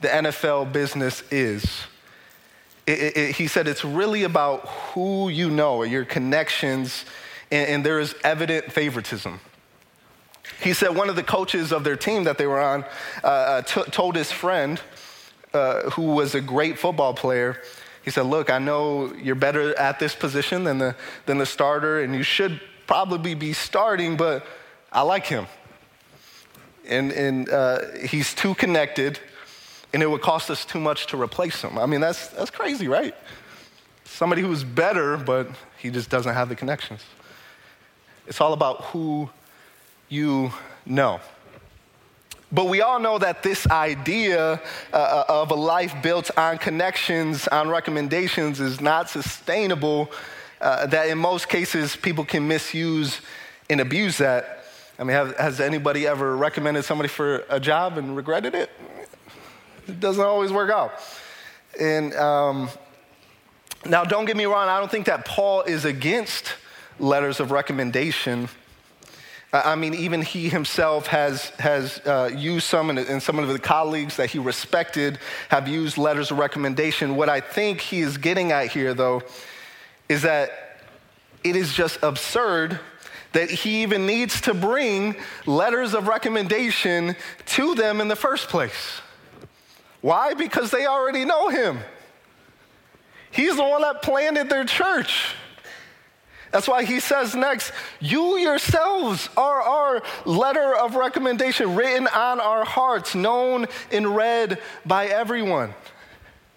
the 0.00 0.08
NFL 0.08 0.72
business 0.72 1.22
is. 1.30 1.64
It, 2.86 3.16
it, 3.16 3.36
he 3.36 3.46
said 3.46 3.68
it's 3.68 3.84
really 3.84 4.22
about 4.22 4.66
who 4.68 5.28
you 5.28 5.50
know, 5.50 5.82
your 5.82 6.04
connections, 6.06 7.04
and, 7.50 7.68
and 7.68 7.86
there 7.86 8.00
is 8.00 8.14
evident 8.24 8.72
favoritism. 8.72 9.40
He 10.60 10.72
said 10.72 10.94
one 10.94 11.08
of 11.08 11.16
the 11.16 11.22
coaches 11.22 11.72
of 11.72 11.84
their 11.84 11.96
team 11.96 12.24
that 12.24 12.38
they 12.38 12.46
were 12.46 12.60
on 12.60 12.84
uh, 13.24 13.26
uh, 13.26 13.62
t- 13.62 13.82
told 13.90 14.16
his 14.16 14.30
friend, 14.30 14.80
uh, 15.52 15.90
who 15.90 16.14
was 16.14 16.34
a 16.34 16.40
great 16.40 16.78
football 16.78 17.14
player, 17.14 17.60
he 18.02 18.10
said, 18.10 18.26
Look, 18.26 18.50
I 18.50 18.58
know 18.58 19.12
you're 19.14 19.34
better 19.34 19.78
at 19.78 19.98
this 19.98 20.14
position 20.14 20.64
than 20.64 20.78
the, 20.78 20.96
than 21.26 21.38
the 21.38 21.46
starter, 21.46 22.00
and 22.00 22.14
you 22.14 22.22
should 22.22 22.60
probably 22.86 23.34
be 23.34 23.52
starting, 23.52 24.16
but 24.16 24.46
I 24.92 25.02
like 25.02 25.26
him. 25.26 25.46
And, 26.88 27.12
and 27.12 27.48
uh, 27.48 27.80
he's 28.04 28.34
too 28.34 28.54
connected, 28.54 29.20
and 29.92 30.02
it 30.02 30.10
would 30.10 30.22
cost 30.22 30.50
us 30.50 30.64
too 30.64 30.80
much 30.80 31.06
to 31.08 31.20
replace 31.20 31.62
him. 31.62 31.78
I 31.78 31.86
mean, 31.86 32.00
that's, 32.00 32.28
that's 32.28 32.50
crazy, 32.50 32.88
right? 32.88 33.14
Somebody 34.04 34.42
who's 34.42 34.64
better, 34.64 35.16
but 35.16 35.48
he 35.78 35.90
just 35.90 36.10
doesn't 36.10 36.34
have 36.34 36.48
the 36.48 36.56
connections. 36.56 37.02
It's 38.30 38.40
all 38.40 38.52
about 38.52 38.84
who 38.84 39.28
you 40.08 40.52
know. 40.86 41.20
But 42.52 42.66
we 42.66 42.80
all 42.80 43.00
know 43.00 43.18
that 43.18 43.42
this 43.42 43.68
idea 43.68 44.60
uh, 44.92 44.96
uh, 44.96 45.24
of 45.28 45.50
a 45.50 45.56
life 45.56 46.00
built 46.00 46.30
on 46.38 46.58
connections, 46.58 47.48
on 47.48 47.68
recommendations, 47.68 48.60
is 48.60 48.80
not 48.80 49.10
sustainable. 49.10 50.12
Uh, 50.60 50.86
that 50.86 51.08
in 51.08 51.18
most 51.18 51.48
cases, 51.48 51.96
people 51.96 52.24
can 52.24 52.46
misuse 52.46 53.20
and 53.68 53.80
abuse 53.80 54.18
that. 54.18 54.64
I 54.96 55.02
mean, 55.02 55.16
have, 55.16 55.36
has 55.36 55.58
anybody 55.58 56.06
ever 56.06 56.36
recommended 56.36 56.84
somebody 56.84 57.08
for 57.08 57.44
a 57.50 57.58
job 57.58 57.98
and 57.98 58.16
regretted 58.16 58.54
it? 58.54 58.70
It 59.88 59.98
doesn't 59.98 60.24
always 60.24 60.52
work 60.52 60.70
out. 60.70 60.92
And 61.80 62.14
um, 62.14 62.70
now, 63.84 64.04
don't 64.04 64.24
get 64.24 64.36
me 64.36 64.44
wrong, 64.44 64.68
I 64.68 64.78
don't 64.78 64.90
think 64.90 65.06
that 65.06 65.24
Paul 65.24 65.62
is 65.62 65.84
against 65.84 66.54
letters 67.00 67.40
of 67.40 67.50
recommendation. 67.50 68.48
I 69.52 69.74
mean, 69.74 69.94
even 69.94 70.22
he 70.22 70.48
himself 70.48 71.08
has, 71.08 71.48
has 71.58 72.00
uh, 72.06 72.30
used 72.32 72.66
some, 72.66 72.88
and, 72.88 72.98
and 72.98 73.20
some 73.20 73.38
of 73.40 73.48
the 73.48 73.58
colleagues 73.58 74.16
that 74.16 74.30
he 74.30 74.38
respected 74.38 75.18
have 75.48 75.66
used 75.66 75.98
letters 75.98 76.30
of 76.30 76.38
recommendation. 76.38 77.16
What 77.16 77.28
I 77.28 77.40
think 77.40 77.80
he 77.80 78.00
is 78.00 78.16
getting 78.16 78.52
at 78.52 78.70
here, 78.70 78.94
though, 78.94 79.22
is 80.08 80.22
that 80.22 80.82
it 81.42 81.56
is 81.56 81.74
just 81.74 81.98
absurd 82.02 82.78
that 83.32 83.50
he 83.50 83.82
even 83.82 84.06
needs 84.06 84.40
to 84.42 84.54
bring 84.54 85.16
letters 85.46 85.94
of 85.94 86.06
recommendation 86.06 87.16
to 87.46 87.74
them 87.74 88.00
in 88.00 88.08
the 88.08 88.16
first 88.16 88.48
place. 88.48 89.00
Why? 90.00 90.34
Because 90.34 90.70
they 90.70 90.86
already 90.86 91.24
know 91.24 91.48
him. 91.48 91.78
He's 93.30 93.56
the 93.56 93.64
one 93.64 93.82
that 93.82 94.02
planted 94.02 94.48
their 94.48 94.64
church. 94.64 95.34
That's 96.50 96.66
why 96.66 96.84
he 96.84 96.98
says 96.98 97.34
next, 97.34 97.72
You 98.00 98.36
yourselves 98.36 99.28
are 99.36 99.62
our 99.62 100.02
letter 100.24 100.76
of 100.76 100.96
recommendation 100.96 101.76
written 101.76 102.08
on 102.08 102.40
our 102.40 102.64
hearts, 102.64 103.14
known 103.14 103.66
and 103.92 104.16
read 104.16 104.58
by 104.84 105.06
everyone. 105.06 105.74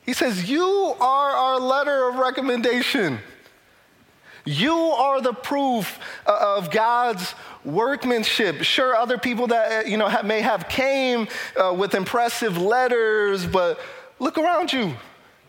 He 0.06 0.14
says, 0.14 0.50
You 0.50 0.96
are 1.00 1.32
our 1.32 1.60
letter 1.60 2.10
of 2.10 2.16
recommendation. 2.16 3.20
You 4.46 4.74
are 4.76 5.22
the 5.22 5.34
proof 5.34 6.00
uh, 6.26 6.58
of 6.58 6.70
God's 6.70 7.34
workmanship. 7.64 8.64
Sure, 8.64 8.94
other 8.96 9.18
people 9.18 9.48
that 9.48 9.86
uh, 9.86 9.90
you 9.90 9.96
know 9.96 10.22
may 10.24 10.42
have 10.42 10.68
came 10.68 11.28
uh, 11.56 11.74
with 11.74 11.94
impressive 11.94 12.58
letters, 12.58 13.46
but 13.46 13.80
look 14.20 14.38
around 14.38 14.74
you. 14.74 14.96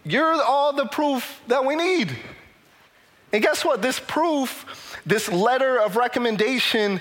You're 0.05 0.41
all 0.43 0.73
the 0.73 0.87
proof 0.87 1.41
that 1.49 1.65
we 1.65 1.75
need. 1.75 2.17
And 3.35 3.43
guess 3.43 3.65
what? 3.65 3.83
This 3.83 3.99
proof, 3.99 5.03
this 5.05 5.29
letter 5.29 5.77
of 5.81 5.97
recommendation, 5.97 7.01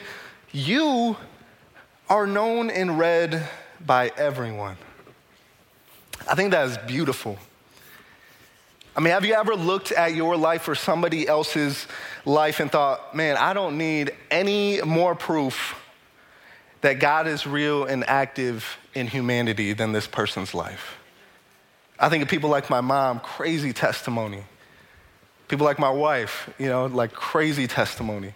you 0.51 1.15
are 2.09 2.25
known 2.25 2.71
and 2.71 2.97
read 2.97 3.47
by 3.85 4.11
everyone. 4.17 4.77
I 6.27 6.33
think 6.33 6.49
that 6.49 6.67
is 6.69 6.77
beautiful. 6.87 7.37
I 8.95 9.01
mean, 9.01 9.13
have 9.13 9.25
you 9.25 9.35
ever 9.35 9.53
looked 9.53 9.91
at 9.91 10.15
your 10.15 10.35
life 10.35 10.67
or 10.67 10.73
somebody 10.73 11.27
else's 11.27 11.85
life 12.25 12.59
and 12.59 12.71
thought, 12.71 13.15
man, 13.15 13.37
I 13.37 13.53
don't 13.53 13.77
need 13.77 14.15
any 14.31 14.81
more 14.81 15.13
proof 15.13 15.79
that 16.81 16.93
God 16.93 17.27
is 17.27 17.45
real 17.45 17.85
and 17.85 18.03
active 18.09 18.65
in 18.95 19.05
humanity 19.05 19.73
than 19.73 19.91
this 19.91 20.07
person's 20.07 20.55
life? 20.55 20.97
I 21.99 22.09
think 22.09 22.23
of 22.23 22.27
people 22.27 22.49
like 22.49 22.71
my 22.71 22.81
mom, 22.81 23.19
crazy 23.19 23.71
testimony. 23.71 24.45
People 25.53 25.65
like 25.65 25.77
my 25.77 25.91
wife, 25.91 26.49
you 26.57 26.65
know, 26.65 26.87
like 26.87 27.13
crazy 27.13 27.67
testimony. 27.67 28.33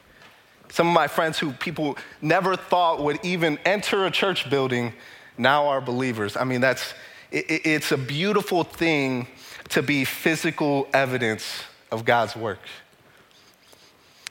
Some 0.70 0.88
of 0.88 0.94
my 0.94 1.08
friends 1.08 1.40
who 1.40 1.52
people 1.52 1.98
never 2.22 2.56
thought 2.56 3.02
would 3.02 3.18
even 3.26 3.58
enter 3.66 4.06
a 4.06 4.12
church 4.12 4.48
building 4.52 4.94
now 5.36 5.66
are 5.66 5.82
believers. 5.82 6.38
I 6.38 6.44
mean, 6.44 6.62
that's, 6.62 6.94
it, 7.32 7.66
it's 7.66 7.92
a 7.92 7.98
beautiful 7.98 8.64
thing 8.64 9.26
to 9.70 9.82
be 9.82 10.06
physical 10.06 10.88
evidence 10.94 11.64
of 11.92 12.06
God's 12.06 12.36
work. 12.36 12.60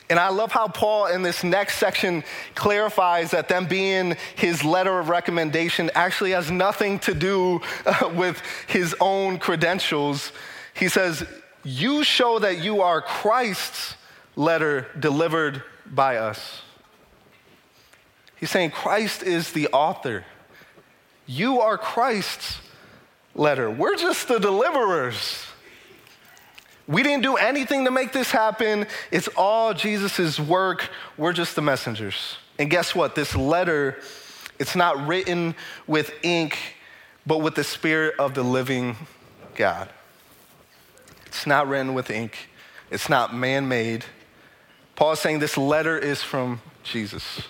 And 0.08 0.20
I 0.20 0.28
love 0.28 0.52
how 0.52 0.68
Paul 0.68 1.06
in 1.06 1.22
this 1.22 1.42
next 1.42 1.78
section 1.78 2.22
clarifies 2.54 3.32
that 3.32 3.48
them 3.48 3.66
being 3.66 4.16
his 4.36 4.62
letter 4.62 4.96
of 5.00 5.08
recommendation 5.08 5.90
actually 5.96 6.30
has 6.30 6.52
nothing 6.52 7.00
to 7.00 7.14
do 7.14 7.62
with 8.14 8.40
his 8.68 8.94
own 9.00 9.38
credentials. 9.40 10.30
He 10.72 10.88
says, 10.88 11.26
you 11.66 12.04
show 12.04 12.38
that 12.38 12.62
you 12.62 12.82
are 12.82 13.02
Christ's 13.02 13.96
letter 14.37 14.87
delivered 14.99 15.62
by 15.85 16.16
us. 16.16 16.62
He's 18.37 18.50
saying 18.50 18.70
Christ 18.70 19.25
is 19.25 19.52
the 19.52 19.68
author. 19.68 20.25
You 21.26 21.61
are 21.61 21.76
Christ's 21.76 22.61
letter. 23.35 23.68
We're 23.68 23.96
just 23.96 24.28
the 24.28 24.38
deliverers. 24.38 25.44
We 26.87 27.02
didn't 27.02 27.25
do 27.25 27.35
anything 27.35 27.85
to 27.87 27.90
make 27.90 28.12
this 28.12 28.30
happen. 28.30 28.87
It's 29.11 29.28
all 29.37 29.75
Jesus' 29.75 30.38
work. 30.38 30.88
We're 31.18 31.32
just 31.32 31.56
the 31.56 31.62
messengers. 31.62 32.37
And 32.61 32.70
guess 32.70 32.94
what? 32.94 33.16
This 33.16 33.35
letter, 33.35 33.99
it's 34.61 34.76
not 34.76 35.04
written 35.08 35.56
with 35.88 36.12
ink, 36.23 36.56
but 37.26 37.38
with 37.38 37.56
the 37.56 37.64
spirit 37.64 38.14
of 38.20 38.35
the 38.35 38.44
living 38.44 38.96
God. 39.56 39.88
It's 41.36 41.46
not 41.46 41.68
written 41.68 41.92
with 41.92 42.10
ink, 42.10 42.48
it's 42.90 43.10
not 43.10 43.34
man 43.34 43.68
made. 43.68 44.06
Paul 44.94 45.12
is 45.12 45.20
saying 45.20 45.40
this 45.40 45.58
letter 45.58 45.98
is 45.98 46.22
from 46.22 46.62
Jesus. 46.82 47.42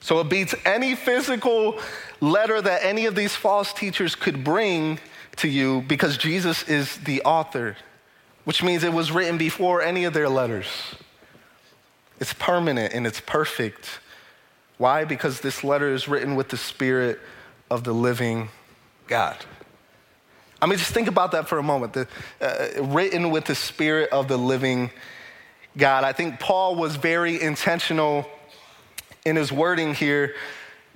So 0.00 0.20
it 0.20 0.30
beats 0.30 0.54
any 0.64 0.94
physical 0.94 1.78
letter 2.22 2.62
that 2.62 2.82
any 2.82 3.04
of 3.04 3.14
these 3.14 3.36
false 3.36 3.74
teachers 3.74 4.14
could 4.14 4.42
bring 4.42 4.98
to 5.36 5.48
you 5.48 5.82
because 5.82 6.16
Jesus 6.16 6.62
is 6.62 6.96
the 6.96 7.20
author, 7.22 7.76
which 8.44 8.62
means 8.62 8.84
it 8.84 8.92
was 8.94 9.12
written 9.12 9.36
before 9.36 9.82
any 9.82 10.04
of 10.04 10.14
their 10.14 10.30
letters. 10.30 10.66
It's 12.20 12.32
permanent 12.32 12.94
and 12.94 13.06
it's 13.06 13.20
perfect. 13.20 14.00
Why? 14.78 15.04
Because 15.04 15.40
this 15.40 15.62
letter 15.62 15.92
is 15.92 16.08
written 16.08 16.36
with 16.36 16.48
the 16.48 16.56
Spirit 16.56 17.20
of 17.70 17.84
the 17.84 17.92
living 17.92 18.48
God. 19.08 19.36
I 20.60 20.66
mean, 20.66 20.78
just 20.78 20.92
think 20.92 21.08
about 21.08 21.32
that 21.32 21.48
for 21.48 21.58
a 21.58 21.62
moment. 21.62 21.92
The, 21.92 22.08
uh, 22.40 22.82
written 22.84 23.30
with 23.30 23.44
the 23.44 23.54
spirit 23.54 24.10
of 24.10 24.28
the 24.28 24.36
living 24.36 24.90
God. 25.76 26.04
I 26.04 26.12
think 26.12 26.40
Paul 26.40 26.76
was 26.76 26.96
very 26.96 27.40
intentional 27.40 28.26
in 29.24 29.36
his 29.36 29.52
wording 29.52 29.94
here 29.94 30.34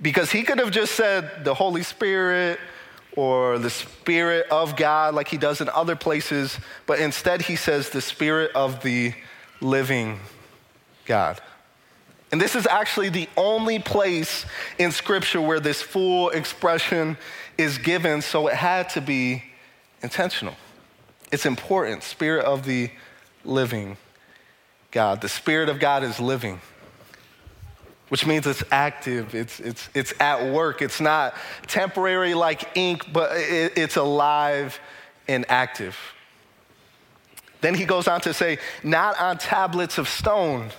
because 0.01 0.31
he 0.31 0.43
could 0.43 0.57
have 0.57 0.71
just 0.71 0.95
said 0.95 1.45
the 1.45 1.53
Holy 1.53 1.83
Spirit 1.83 2.59
or 3.15 3.59
the 3.59 3.69
Spirit 3.69 4.47
of 4.49 4.75
God 4.75 5.13
like 5.13 5.27
he 5.27 5.37
does 5.37 5.61
in 5.61 5.69
other 5.69 5.95
places, 5.95 6.57
but 6.87 6.99
instead 6.99 7.43
he 7.43 7.55
says 7.55 7.89
the 7.89 8.01
Spirit 8.01 8.51
of 8.55 8.81
the 8.81 9.13
living 9.59 10.19
God. 11.05 11.39
And 12.31 12.39
this 12.39 12.55
is 12.55 12.65
actually 12.65 13.09
the 13.09 13.27
only 13.35 13.79
place 13.79 14.45
in 14.79 14.91
Scripture 14.91 15.41
where 15.41 15.59
this 15.59 15.81
full 15.81 16.29
expression 16.29 17.17
is 17.57 17.77
given, 17.77 18.21
so 18.21 18.47
it 18.47 18.55
had 18.55 18.89
to 18.91 19.01
be 19.01 19.43
intentional. 20.01 20.55
It's 21.31 21.45
important. 21.45 22.03
Spirit 22.03 22.45
of 22.45 22.65
the 22.65 22.89
living 23.45 23.97
God. 24.91 25.21
The 25.21 25.29
Spirit 25.29 25.69
of 25.69 25.79
God 25.79 26.03
is 26.03 26.19
living, 26.19 26.59
which 28.09 28.25
means 28.25 28.45
it's 28.45 28.63
active, 28.71 29.33
it's, 29.33 29.59
it's, 29.59 29.89
it's 29.93 30.13
at 30.19 30.53
work. 30.53 30.81
It's 30.81 30.99
not 30.99 31.33
temporary 31.67 32.33
like 32.33 32.75
ink, 32.75 33.11
but 33.13 33.31
it, 33.37 33.77
it's 33.77 33.95
alive 33.95 34.79
and 35.27 35.45
active. 35.49 35.97
Then 37.61 37.75
he 37.75 37.85
goes 37.85 38.07
on 38.07 38.21
to 38.21 38.33
say, 38.33 38.57
not 38.83 39.19
on 39.19 39.37
tablets 39.37 39.97
of 39.97 40.09
stone, 40.09 40.71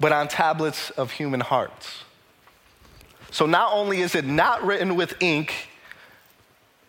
but 0.00 0.10
on 0.10 0.26
tablets 0.26 0.90
of 0.90 1.12
human 1.12 1.40
hearts. 1.40 2.02
So 3.30 3.46
not 3.46 3.72
only 3.72 4.00
is 4.00 4.14
it 4.14 4.24
not 4.24 4.64
written 4.64 4.96
with 4.96 5.14
ink, 5.20 5.68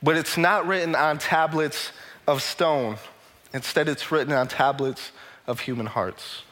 but 0.08 0.16
it's 0.16 0.38
not 0.38 0.66
written 0.66 0.96
on 0.96 1.18
tablets 1.18 1.92
of 2.28 2.42
stone. 2.42 2.96
Instead, 3.54 3.90
it's 3.90 4.10
written 4.10 4.32
on 4.32 4.48
tablets 4.48 5.12
of 5.48 5.60
human 5.60 5.86
hearts. 5.86 6.44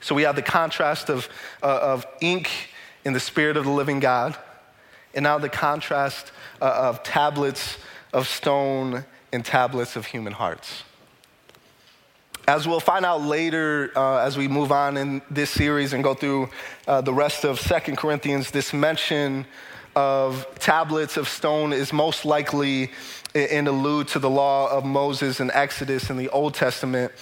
So 0.00 0.14
we 0.14 0.22
have 0.22 0.34
the 0.34 0.40
contrast 0.40 1.10
of, 1.10 1.28
uh, 1.62 1.66
of 1.82 2.06
ink 2.22 2.48
in 3.04 3.12
the 3.12 3.20
spirit 3.20 3.58
of 3.58 3.66
the 3.66 3.70
living 3.70 4.00
God, 4.00 4.38
and 5.14 5.24
now 5.24 5.36
the 5.36 5.50
contrast 5.50 6.32
uh, 6.62 6.64
of 6.64 7.02
tablets 7.02 7.76
of 8.14 8.26
stone 8.26 9.04
and 9.30 9.44
tablets 9.44 9.94
of 9.94 10.06
human 10.06 10.32
hearts. 10.32 10.82
As 12.48 12.66
we'll 12.66 12.80
find 12.80 13.04
out 13.04 13.20
later 13.20 13.92
uh, 13.94 14.24
as 14.24 14.38
we 14.38 14.48
move 14.48 14.72
on 14.72 14.96
in 14.96 15.20
this 15.30 15.50
series 15.50 15.92
and 15.92 16.02
go 16.02 16.14
through 16.14 16.48
uh, 16.88 17.02
the 17.02 17.12
rest 17.12 17.44
of 17.44 17.60
Second 17.60 17.98
Corinthians, 17.98 18.50
this 18.50 18.72
mention 18.72 19.44
of 19.96 20.46
tablets 20.58 21.16
of 21.16 21.28
stone 21.28 21.72
is 21.72 21.92
most 21.92 22.24
likely 22.24 22.90
in 23.34 23.66
allude 23.66 24.08
to 24.08 24.18
the 24.18 24.30
law 24.30 24.70
of 24.70 24.84
Moses 24.84 25.40
and 25.40 25.50
Exodus 25.52 26.10
in 26.10 26.16
the 26.16 26.28
Old 26.28 26.54
Testament, 26.54 27.12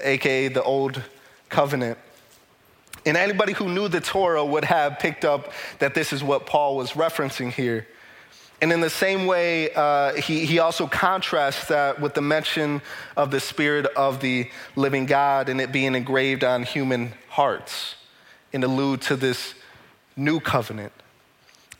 aka 0.00 0.48
the 0.48 0.62
Old 0.62 1.02
Covenant. 1.48 1.98
And 3.06 3.16
anybody 3.16 3.52
who 3.52 3.68
knew 3.68 3.88
the 3.88 4.00
Torah 4.00 4.44
would 4.44 4.64
have 4.64 4.98
picked 4.98 5.24
up 5.24 5.52
that 5.78 5.94
this 5.94 6.12
is 6.12 6.22
what 6.22 6.46
Paul 6.46 6.76
was 6.76 6.92
referencing 6.92 7.52
here. 7.52 7.86
And 8.60 8.72
in 8.72 8.80
the 8.80 8.90
same 8.90 9.26
way, 9.26 9.70
uh, 9.72 10.14
he, 10.14 10.44
he 10.44 10.58
also 10.58 10.88
contrasts 10.88 11.68
that 11.68 12.00
with 12.00 12.14
the 12.14 12.20
mention 12.20 12.82
of 13.16 13.30
the 13.30 13.38
Spirit 13.38 13.86
of 13.96 14.20
the 14.20 14.50
living 14.74 15.06
God 15.06 15.48
and 15.48 15.60
it 15.60 15.70
being 15.70 15.94
engraved 15.94 16.42
on 16.42 16.64
human 16.64 17.12
hearts 17.28 17.94
and 18.52 18.64
allude 18.64 19.00
to 19.02 19.16
this 19.16 19.54
new 20.16 20.40
covenant. 20.40 20.92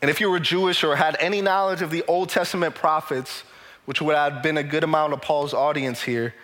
And 0.01 0.11
if 0.11 0.21
you 0.21 0.31
were 0.31 0.39
Jewish 0.39 0.85
or 0.85 0.97
had 0.97 1.17
any 1.19 1.43
knowledge 1.43 1.83
of 1.83 1.91
the 1.91 2.05
Old 2.07 2.29
Testament 2.29 2.75
prophets, 2.75 3.43
which 3.85 4.01
would 4.01 4.15
have 4.15 4.43
been 4.43 4.57
a 4.57 4.63
good 4.63 4.85
amount 4.85 5.13
of 5.13 5.21
Paul's 5.21 5.53
audience 5.53 6.03
here, 6.03 6.35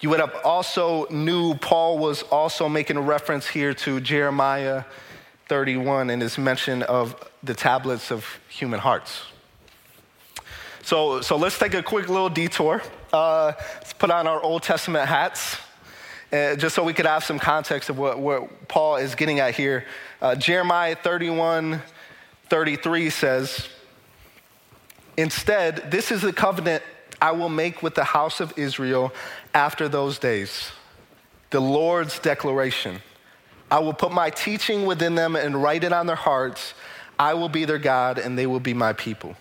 you 0.00 0.10
would 0.10 0.20
have 0.20 0.34
also 0.44 1.06
knew 1.10 1.54
Paul 1.54 1.98
was 1.98 2.22
also 2.24 2.68
making 2.68 2.96
a 2.96 3.00
reference 3.00 3.46
here 3.46 3.72
to 3.74 3.98
Jeremiah 4.00 4.84
31 5.48 6.10
and 6.10 6.20
his 6.20 6.36
mention 6.38 6.82
of 6.82 7.16
the 7.42 7.54
tablets 7.54 8.10
of 8.12 8.38
human 8.48 8.78
hearts. 8.78 9.22
So, 10.82 11.20
so 11.20 11.36
let's 11.36 11.58
take 11.58 11.74
a 11.74 11.82
quick 11.82 12.08
little 12.08 12.28
detour. 12.28 12.82
Uh, 13.12 13.52
let's 13.76 13.92
put 13.92 14.10
on 14.10 14.26
our 14.26 14.40
Old 14.40 14.62
Testament 14.62 15.08
hats, 15.08 15.56
uh, 16.32 16.54
just 16.56 16.74
so 16.74 16.84
we 16.84 16.92
could 16.92 17.06
have 17.06 17.24
some 17.24 17.38
context 17.38 17.88
of 17.88 17.98
what, 17.98 18.18
what 18.18 18.68
Paul 18.68 18.96
is 18.96 19.14
getting 19.14 19.40
at 19.40 19.54
here. 19.54 19.84
Uh, 20.20 20.34
Jeremiah 20.34 20.94
31 20.94 21.80
33 22.48 23.10
says, 23.10 23.68
Instead, 25.16 25.90
this 25.90 26.12
is 26.12 26.22
the 26.22 26.32
covenant 26.32 26.82
I 27.20 27.32
will 27.32 27.48
make 27.48 27.82
with 27.82 27.94
the 27.94 28.04
house 28.04 28.40
of 28.40 28.56
Israel 28.58 29.12
after 29.54 29.88
those 29.88 30.18
days. 30.18 30.70
The 31.50 31.60
Lord's 31.60 32.18
declaration. 32.18 33.00
I 33.70 33.78
will 33.78 33.94
put 33.94 34.12
my 34.12 34.30
teaching 34.30 34.84
within 34.86 35.14
them 35.14 35.34
and 35.34 35.60
write 35.62 35.84
it 35.84 35.92
on 35.92 36.06
their 36.06 36.16
hearts. 36.16 36.74
I 37.18 37.34
will 37.34 37.48
be 37.48 37.64
their 37.64 37.78
God, 37.78 38.18
and 38.18 38.38
they 38.38 38.46
will 38.46 38.60
be 38.60 38.74
my 38.74 38.92
people. 38.92 39.36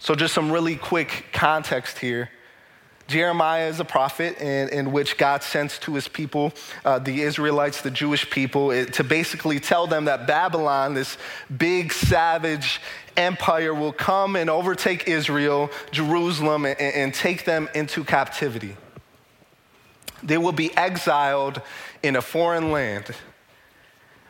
So, 0.00 0.14
just 0.14 0.34
some 0.34 0.50
really 0.50 0.76
quick 0.76 1.26
context 1.32 1.98
here. 1.98 2.30
Jeremiah 3.06 3.68
is 3.68 3.80
a 3.80 3.84
prophet 3.84 4.38
in, 4.40 4.68
in 4.70 4.92
which 4.92 5.18
God 5.18 5.42
sends 5.42 5.78
to 5.80 5.94
his 5.94 6.08
people, 6.08 6.52
uh, 6.84 6.98
the 6.98 7.22
Israelites, 7.22 7.82
the 7.82 7.90
Jewish 7.90 8.28
people, 8.30 8.70
it, 8.70 8.94
to 8.94 9.04
basically 9.04 9.60
tell 9.60 9.86
them 9.86 10.06
that 10.06 10.26
Babylon, 10.26 10.94
this 10.94 11.18
big, 11.54 11.92
savage 11.92 12.80
empire, 13.16 13.74
will 13.74 13.92
come 13.92 14.36
and 14.36 14.48
overtake 14.48 15.06
Israel, 15.06 15.70
Jerusalem, 15.90 16.64
and, 16.64 16.78
and 16.80 17.14
take 17.14 17.44
them 17.44 17.68
into 17.74 18.04
captivity. 18.04 18.76
They 20.22 20.38
will 20.38 20.52
be 20.52 20.74
exiled 20.74 21.60
in 22.02 22.16
a 22.16 22.22
foreign 22.22 22.72
land. 22.72 23.14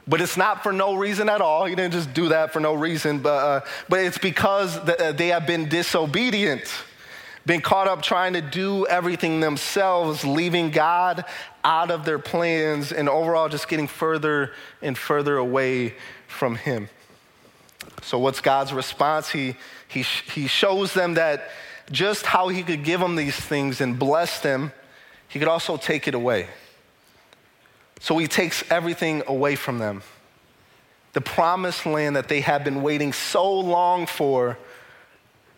But 0.07 0.21
it's 0.21 0.37
not 0.37 0.62
for 0.62 0.73
no 0.73 0.95
reason 0.95 1.28
at 1.28 1.40
all. 1.40 1.64
He 1.64 1.75
didn't 1.75 1.95
just 1.95 2.12
do 2.12 2.28
that 2.28 2.52
for 2.52 2.61
no 2.61 2.75
reason, 2.75 3.21
but, 3.21 3.28
uh, 3.28 3.61
but 3.88 4.00
it's 4.00 4.19
because 4.19 4.76
uh, 4.76 5.12
they 5.16 5.28
have 5.28 5.47
been 5.47 5.69
disobedient, 5.69 6.71
been 7.47 7.61
caught 7.61 7.89
up 7.89 8.03
trying 8.03 8.33
to 8.35 8.41
do 8.41 8.87
everything 8.87 9.41
themselves, 9.41 10.25
leaving 10.25 10.71
God 10.71 11.25
out 11.63 11.91
of 11.91 12.05
their 12.05 12.19
plans, 12.19 12.93
and 12.93 13.09
overall 13.09 13.49
just 13.49 13.69
getting 13.69 13.89
further 13.89 14.52
and 14.80 14.97
further 14.97 15.37
away 15.37 15.95
from 16.26 16.57
Him. 16.57 16.89
So, 18.02 18.19
what's 18.19 18.41
God's 18.41 18.73
response? 18.73 19.30
He, 19.30 19.57
he, 19.89 20.02
he 20.02 20.47
shows 20.47 20.95
them 20.95 21.15
that 21.15 21.50
just 21.91 22.26
how 22.26 22.49
He 22.49 22.63
could 22.63 22.85
give 22.85 23.00
them 23.00 23.17
these 23.17 23.37
things 23.37 23.80
and 23.80 23.99
bless 23.99 24.41
them, 24.41 24.73
He 25.28 25.39
could 25.39 25.49
also 25.49 25.76
take 25.76 26.09
it 26.09 26.15
away. 26.15 26.49
So 28.04 28.19
he 28.19 28.26
takes 28.26 28.63
everything 28.71 29.23
away 29.26 29.57
from 29.57 29.78
them. 29.78 30.02
The 31.15 31.23
promised 31.23 31.87
land 31.87 32.17
that 32.17 32.28
they 32.28 32.43
had 32.43 32.63
been 32.63 32.83
waiting 32.83 33.15
so 33.15 33.61
long 33.61 34.04
for, 34.04 34.59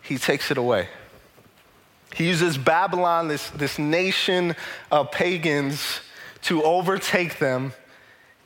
he 0.01 0.17
takes 0.17 0.53
it 0.53 0.57
away. 0.57 0.89
He 2.17 2.27
uses 2.27 2.57
Babylon, 2.57 3.29
this, 3.29 3.51
this 3.51 3.79
nation 3.79 4.57
of 4.91 5.11
pagans, 5.11 6.01
to 6.43 6.63
overtake 6.63 7.39
them 7.39 7.75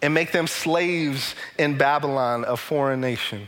and 0.03 0.13
make 0.13 0.33
them 0.33 0.49
slaves 0.49 1.37
in 1.57 1.79
Babylon, 1.79 2.45
a 2.49 2.57
foreign 2.57 3.01
nation. 3.01 3.47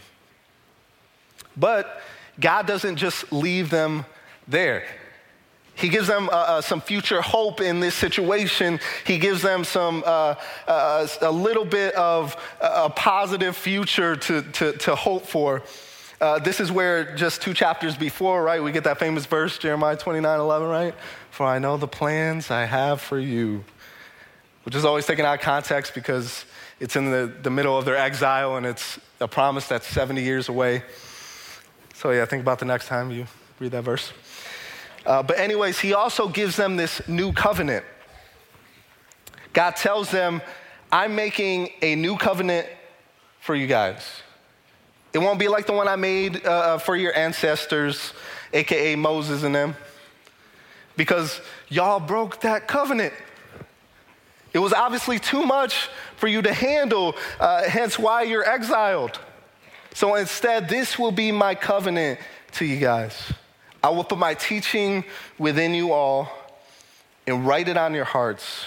But 1.56 2.00
God 2.38 2.68
doesn't 2.68 2.96
just 2.96 3.32
leave 3.32 3.68
them 3.68 4.04
there. 4.46 4.84
He 5.74 5.88
gives 5.88 6.06
them 6.06 6.28
uh, 6.28 6.32
uh, 6.32 6.60
some 6.60 6.80
future 6.80 7.20
hope 7.20 7.60
in 7.60 7.80
this 7.80 7.96
situation. 7.96 8.78
He 9.04 9.18
gives 9.18 9.42
them 9.42 9.64
some, 9.64 10.04
uh, 10.06 10.36
uh 10.68 11.08
a 11.20 11.32
little 11.32 11.64
bit 11.64 11.94
of 11.96 12.36
a 12.60 12.90
positive 12.90 13.56
future 13.56 14.14
to, 14.14 14.42
to, 14.42 14.72
to 14.72 14.94
hope 14.94 15.26
for. 15.26 15.64
Uh, 16.22 16.38
this 16.38 16.60
is 16.60 16.70
where 16.70 17.16
just 17.16 17.42
two 17.42 17.52
chapters 17.52 17.96
before, 17.96 18.44
right, 18.44 18.62
we 18.62 18.70
get 18.70 18.84
that 18.84 19.00
famous 19.00 19.26
verse, 19.26 19.58
Jeremiah 19.58 19.96
29 19.96 20.38
11, 20.38 20.68
right? 20.68 20.94
For 21.32 21.44
I 21.44 21.58
know 21.58 21.76
the 21.76 21.88
plans 21.88 22.48
I 22.48 22.64
have 22.64 23.00
for 23.00 23.18
you, 23.18 23.64
which 24.62 24.76
is 24.76 24.84
always 24.84 25.04
taken 25.04 25.24
out 25.24 25.34
of 25.34 25.40
context 25.40 25.94
because 25.96 26.44
it's 26.78 26.94
in 26.94 27.10
the, 27.10 27.26
the 27.42 27.50
middle 27.50 27.76
of 27.76 27.84
their 27.84 27.96
exile 27.96 28.56
and 28.56 28.64
it's 28.64 29.00
a 29.18 29.26
promise 29.26 29.66
that's 29.66 29.84
70 29.88 30.22
years 30.22 30.48
away. 30.48 30.84
So, 31.94 32.12
yeah, 32.12 32.24
think 32.24 32.42
about 32.42 32.60
the 32.60 32.66
next 32.66 32.86
time 32.86 33.10
you 33.10 33.26
read 33.58 33.72
that 33.72 33.82
verse. 33.82 34.12
Uh, 35.04 35.24
but, 35.24 35.40
anyways, 35.40 35.80
he 35.80 35.92
also 35.92 36.28
gives 36.28 36.54
them 36.54 36.76
this 36.76 37.02
new 37.08 37.32
covenant. 37.32 37.84
God 39.52 39.74
tells 39.74 40.12
them, 40.12 40.40
I'm 40.92 41.16
making 41.16 41.70
a 41.82 41.96
new 41.96 42.16
covenant 42.16 42.68
for 43.40 43.56
you 43.56 43.66
guys. 43.66 44.22
It 45.12 45.18
won't 45.18 45.38
be 45.38 45.48
like 45.48 45.66
the 45.66 45.72
one 45.72 45.88
I 45.88 45.96
made 45.96 46.46
uh, 46.46 46.50
uh 46.50 46.78
for 46.78 46.96
your 46.96 47.16
ancestors, 47.16 48.12
AKA 48.52 48.96
Moses 48.96 49.42
and 49.42 49.54
them, 49.54 49.76
because 50.96 51.40
y'all 51.68 52.00
broke 52.00 52.40
that 52.40 52.68
covenant. 52.68 53.12
It 54.52 54.58
was 54.58 54.72
obviously 54.72 55.18
too 55.18 55.44
much 55.44 55.88
for 56.16 56.28
you 56.28 56.42
to 56.42 56.52
handle, 56.52 57.14
uh, 57.40 57.64
hence 57.64 57.98
why 57.98 58.22
you're 58.22 58.48
exiled. 58.48 59.18
So 59.94 60.14
instead, 60.14 60.68
this 60.68 60.98
will 60.98 61.12
be 61.12 61.32
my 61.32 61.54
covenant 61.54 62.18
to 62.52 62.64
you 62.64 62.78
guys. 62.78 63.32
I 63.82 63.90
will 63.90 64.04
put 64.04 64.18
my 64.18 64.34
teaching 64.34 65.04
within 65.38 65.74
you 65.74 65.92
all 65.92 66.30
and 67.26 67.46
write 67.46 67.68
it 67.68 67.76
on 67.76 67.94
your 67.94 68.04
hearts. 68.04 68.66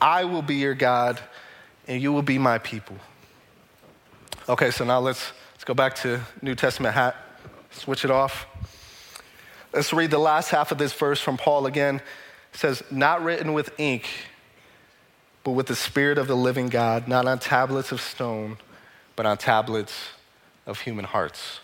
I 0.00 0.24
will 0.24 0.42
be 0.42 0.56
your 0.56 0.74
God, 0.74 1.20
and 1.86 2.02
you 2.02 2.12
will 2.12 2.22
be 2.22 2.38
my 2.38 2.58
people. 2.58 2.96
Okay, 4.48 4.70
so 4.70 4.84
now 4.84 5.00
let's, 5.00 5.20
let's 5.22 5.32
go 5.66 5.74
back 5.74 5.96
to 5.96 6.20
New 6.40 6.54
Testament 6.54 6.94
hat, 6.94 7.16
switch 7.72 8.04
it 8.04 8.10
off. 8.10 8.46
Let's 9.74 9.92
read 9.92 10.10
the 10.10 10.18
last 10.18 10.50
half 10.50 10.72
of 10.72 10.78
this 10.78 10.94
verse 10.94 11.20
from 11.20 11.36
Paul 11.36 11.66
again. 11.66 11.96
It 12.54 12.58
says, 12.58 12.82
Not 12.90 13.22
written 13.22 13.52
with 13.52 13.78
ink, 13.78 14.08
but 15.44 15.50
with 15.50 15.66
the 15.66 15.76
Spirit 15.76 16.18
of 16.18 16.28
the 16.28 16.36
living 16.36 16.68
God, 16.68 17.08
not 17.08 17.26
on 17.26 17.40
tablets 17.40 17.92
of 17.92 18.00
stone, 18.00 18.58
but 19.16 19.26
on 19.26 19.36
tablets 19.36 19.92
of 20.66 20.80
human 20.80 21.04
hearts. 21.04 21.60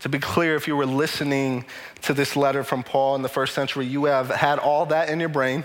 To 0.00 0.08
be 0.08 0.18
clear, 0.18 0.56
if 0.56 0.66
you 0.66 0.74
were 0.74 0.86
listening 0.86 1.66
to 2.02 2.14
this 2.14 2.34
letter 2.34 2.64
from 2.64 2.82
Paul 2.82 3.14
in 3.14 3.20
the 3.20 3.28
first 3.28 3.54
century, 3.54 3.86
you 3.86 4.06
have 4.06 4.30
had 4.30 4.58
all 4.58 4.86
that 4.86 5.10
in 5.10 5.20
your 5.20 5.28
brain 5.28 5.64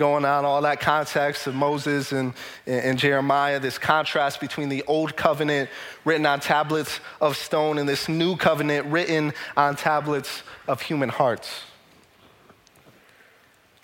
going 0.00 0.24
on, 0.24 0.46
all 0.46 0.62
that 0.62 0.80
context 0.80 1.46
of 1.46 1.54
Moses 1.54 2.10
and, 2.10 2.32
and 2.66 2.98
Jeremiah, 2.98 3.60
this 3.60 3.76
contrast 3.76 4.40
between 4.40 4.70
the 4.70 4.82
old 4.88 5.14
covenant 5.14 5.68
written 6.06 6.24
on 6.24 6.40
tablets 6.40 7.00
of 7.20 7.36
stone 7.36 7.76
and 7.76 7.86
this 7.86 8.08
new 8.08 8.34
covenant 8.34 8.86
written 8.86 9.34
on 9.58 9.76
tablets 9.76 10.42
of 10.66 10.80
human 10.80 11.10
hearts. 11.10 11.64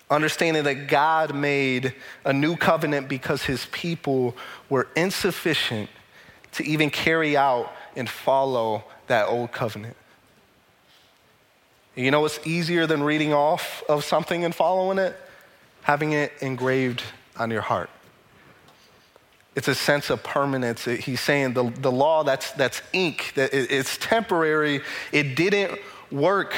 Understanding 0.09 0.63
that 0.63 0.87
God 0.87 1.35
made 1.35 1.93
a 2.25 2.33
new 2.33 2.55
covenant 2.57 3.07
because 3.07 3.43
his 3.43 3.67
people 3.67 4.35
were 4.69 4.87
insufficient 4.95 5.87
to 6.53 6.65
even 6.65 6.89
carry 6.89 7.37
out 7.37 7.71
and 7.95 8.09
follow 8.09 8.83
that 9.05 9.27
old 9.27 9.51
covenant. 9.51 9.95
You 11.95 12.09
know 12.09 12.21
what's 12.21 12.39
easier 12.45 12.87
than 12.87 13.03
reading 13.03 13.33
off 13.33 13.83
of 13.87 14.03
something 14.03 14.43
and 14.43 14.55
following 14.55 14.97
it? 14.97 15.15
Having 15.87 16.11
it 16.11 16.33
engraved 16.41 17.01
on 17.37 17.49
your 17.49 17.61
heart. 17.61 17.89
It's 19.55 19.69
a 19.69 19.73
sense 19.73 20.09
of 20.09 20.21
permanence. 20.21 20.83
He's 20.83 21.21
saying 21.21 21.53
the, 21.53 21.63
the 21.63 21.89
law 21.89 22.25
that's, 22.25 22.51
that's 22.51 22.81
ink, 22.91 23.31
that 23.35 23.51
it's 23.53 23.97
temporary, 23.97 24.81
it 25.13 25.37
didn't 25.37 25.79
work. 26.11 26.53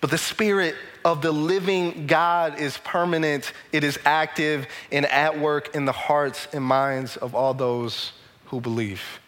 But 0.00 0.10
the 0.10 0.18
Spirit 0.18 0.74
of 1.04 1.22
the 1.22 1.30
living 1.30 2.08
God 2.08 2.58
is 2.58 2.76
permanent, 2.78 3.52
it 3.70 3.84
is 3.84 4.00
active 4.04 4.66
and 4.90 5.06
at 5.06 5.38
work 5.38 5.76
in 5.76 5.84
the 5.84 5.92
hearts 5.92 6.48
and 6.52 6.64
minds 6.64 7.16
of 7.16 7.36
all 7.36 7.54
those 7.54 8.14
who 8.46 8.60
believe. 8.60 9.20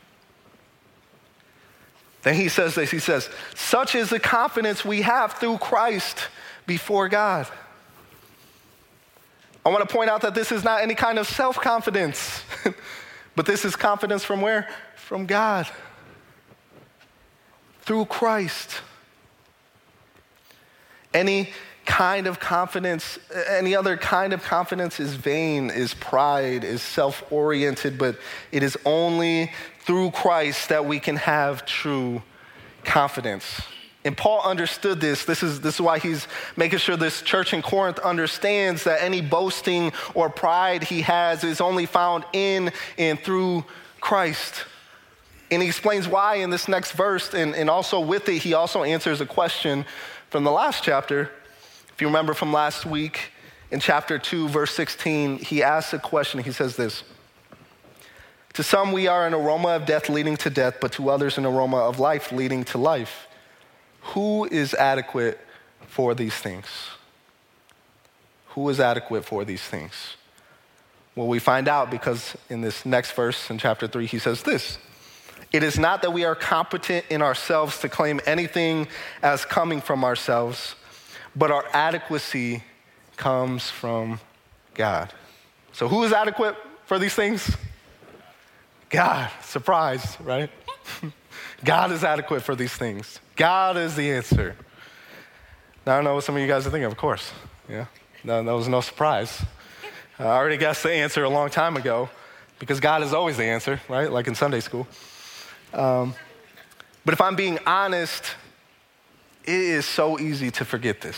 Then 2.22 2.34
he 2.34 2.48
says 2.48 2.74
this 2.74 2.90
He 2.90 2.98
says, 2.98 3.30
Such 3.54 3.94
is 3.94 4.10
the 4.10 4.18
confidence 4.18 4.84
we 4.84 5.02
have 5.02 5.34
through 5.34 5.58
Christ 5.58 6.26
before 6.66 7.08
God. 7.08 7.46
I 9.64 9.68
want 9.68 9.88
to 9.88 9.94
point 9.94 10.10
out 10.10 10.22
that 10.22 10.34
this 10.34 10.50
is 10.50 10.64
not 10.64 10.82
any 10.82 10.94
kind 10.94 11.18
of 11.18 11.26
self 11.26 11.60
confidence, 11.60 12.42
but 13.36 13.46
this 13.46 13.64
is 13.64 13.76
confidence 13.76 14.24
from 14.24 14.40
where? 14.40 14.68
From 14.96 15.26
God. 15.26 15.68
Through 17.82 18.06
Christ. 18.06 18.80
Any 21.14 21.50
kind 21.84 22.26
of 22.26 22.40
confidence, 22.40 23.18
any 23.48 23.74
other 23.74 23.96
kind 23.96 24.32
of 24.32 24.42
confidence 24.42 24.98
is 24.98 25.14
vain, 25.14 25.68
is 25.68 25.94
pride, 25.94 26.64
is 26.64 26.80
self 26.80 27.30
oriented, 27.30 27.98
but 27.98 28.18
it 28.50 28.62
is 28.62 28.76
only 28.84 29.52
through 29.80 30.10
Christ 30.12 30.68
that 30.68 30.86
we 30.86 31.00
can 31.00 31.16
have 31.16 31.66
true 31.66 32.22
confidence. 32.84 33.62
And 34.04 34.16
Paul 34.16 34.42
understood 34.42 35.00
this. 35.00 35.24
This 35.24 35.42
is, 35.42 35.60
this 35.60 35.76
is 35.76 35.80
why 35.80 35.98
he's 35.98 36.26
making 36.56 36.80
sure 36.80 36.96
this 36.96 37.22
church 37.22 37.54
in 37.54 37.62
Corinth 37.62 38.00
understands 38.00 38.84
that 38.84 39.00
any 39.00 39.20
boasting 39.20 39.92
or 40.14 40.28
pride 40.28 40.84
he 40.84 41.02
has 41.02 41.44
is 41.44 41.60
only 41.60 41.86
found 41.86 42.24
in 42.32 42.72
and 42.98 43.18
through 43.20 43.64
Christ. 44.00 44.64
And 45.52 45.62
he 45.62 45.68
explains 45.68 46.08
why 46.08 46.36
in 46.36 46.50
this 46.50 46.66
next 46.66 46.92
verse, 46.92 47.32
and, 47.32 47.54
and 47.54 47.70
also 47.70 48.00
with 48.00 48.28
it, 48.28 48.38
he 48.38 48.54
also 48.54 48.82
answers 48.82 49.20
a 49.20 49.26
question 49.26 49.84
from 50.30 50.44
the 50.44 50.50
last 50.50 50.82
chapter. 50.82 51.30
If 51.90 52.00
you 52.00 52.08
remember 52.08 52.34
from 52.34 52.52
last 52.52 52.84
week, 52.84 53.32
in 53.70 53.78
chapter 53.78 54.18
2, 54.18 54.48
verse 54.48 54.72
16, 54.72 55.38
he 55.38 55.62
asks 55.62 55.92
a 55.92 55.98
question. 55.98 56.42
He 56.42 56.52
says 56.52 56.76
this 56.76 57.04
To 58.54 58.62
some, 58.62 58.92
we 58.92 59.06
are 59.06 59.26
an 59.26 59.34
aroma 59.34 59.68
of 59.68 59.86
death 59.86 60.08
leading 60.08 60.36
to 60.38 60.50
death, 60.50 60.78
but 60.80 60.92
to 60.92 61.08
others, 61.08 61.38
an 61.38 61.46
aroma 61.46 61.78
of 61.78 62.00
life 62.00 62.32
leading 62.32 62.64
to 62.64 62.78
life. 62.78 63.28
Who 64.02 64.44
is 64.44 64.74
adequate 64.74 65.40
for 65.86 66.14
these 66.14 66.34
things? 66.34 66.66
Who 68.48 68.68
is 68.68 68.80
adequate 68.80 69.24
for 69.24 69.44
these 69.44 69.62
things? 69.62 70.16
Well, 71.14 71.26
we 71.26 71.38
find 71.38 71.68
out 71.68 71.90
because 71.90 72.36
in 72.48 72.62
this 72.62 72.86
next 72.86 73.12
verse 73.12 73.50
in 73.50 73.58
chapter 73.58 73.86
3, 73.86 74.06
he 74.06 74.18
says 74.18 74.42
this 74.42 74.78
It 75.52 75.62
is 75.62 75.78
not 75.78 76.02
that 76.02 76.12
we 76.12 76.24
are 76.24 76.34
competent 76.34 77.04
in 77.10 77.22
ourselves 77.22 77.78
to 77.80 77.88
claim 77.88 78.20
anything 78.26 78.88
as 79.22 79.44
coming 79.44 79.80
from 79.80 80.04
ourselves, 80.04 80.74
but 81.36 81.50
our 81.50 81.64
adequacy 81.72 82.64
comes 83.16 83.70
from 83.70 84.20
God. 84.74 85.12
So, 85.72 85.88
who 85.88 86.02
is 86.04 86.12
adequate 86.12 86.56
for 86.86 86.98
these 86.98 87.14
things? 87.14 87.56
God. 88.90 89.30
Surprise, 89.42 90.18
right? 90.20 90.50
God 91.64 91.92
is 91.92 92.04
adequate 92.04 92.42
for 92.42 92.54
these 92.54 92.72
things. 92.72 93.20
God 93.36 93.76
is 93.76 93.96
the 93.96 94.10
answer. 94.10 94.56
Now, 95.86 95.92
I 95.92 95.96
don't 95.96 96.04
know 96.04 96.14
what 96.14 96.24
some 96.24 96.36
of 96.36 96.40
you 96.42 96.48
guys 96.48 96.66
are 96.66 96.70
thinking, 96.70 96.84
of 96.84 96.96
course. 96.96 97.32
Yeah, 97.68 97.86
no, 98.24 98.42
that 98.42 98.52
was 98.52 98.68
no 98.68 98.80
surprise. 98.80 99.42
I 100.18 100.24
already 100.24 100.56
guessed 100.56 100.82
the 100.82 100.92
answer 100.92 101.24
a 101.24 101.28
long 101.28 101.50
time 101.50 101.76
ago 101.76 102.08
because 102.58 102.78
God 102.78 103.02
is 103.02 103.12
always 103.12 103.36
the 103.36 103.44
answer, 103.44 103.80
right? 103.88 104.10
Like 104.10 104.28
in 104.28 104.34
Sunday 104.34 104.60
school. 104.60 104.86
Um, 105.72 106.14
but 107.04 107.14
if 107.14 107.20
I'm 107.20 107.34
being 107.34 107.58
honest, 107.66 108.36
it 109.44 109.50
is 109.50 109.86
so 109.86 110.20
easy 110.20 110.50
to 110.52 110.64
forget 110.64 111.00
this. 111.00 111.16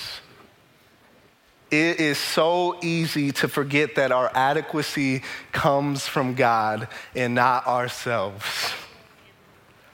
It 1.70 1.98
is 2.00 2.18
so 2.18 2.78
easy 2.82 3.32
to 3.32 3.48
forget 3.48 3.96
that 3.96 4.12
our 4.12 4.30
adequacy 4.34 5.22
comes 5.52 6.06
from 6.06 6.34
God 6.34 6.88
and 7.14 7.34
not 7.34 7.66
ourselves. 7.66 8.44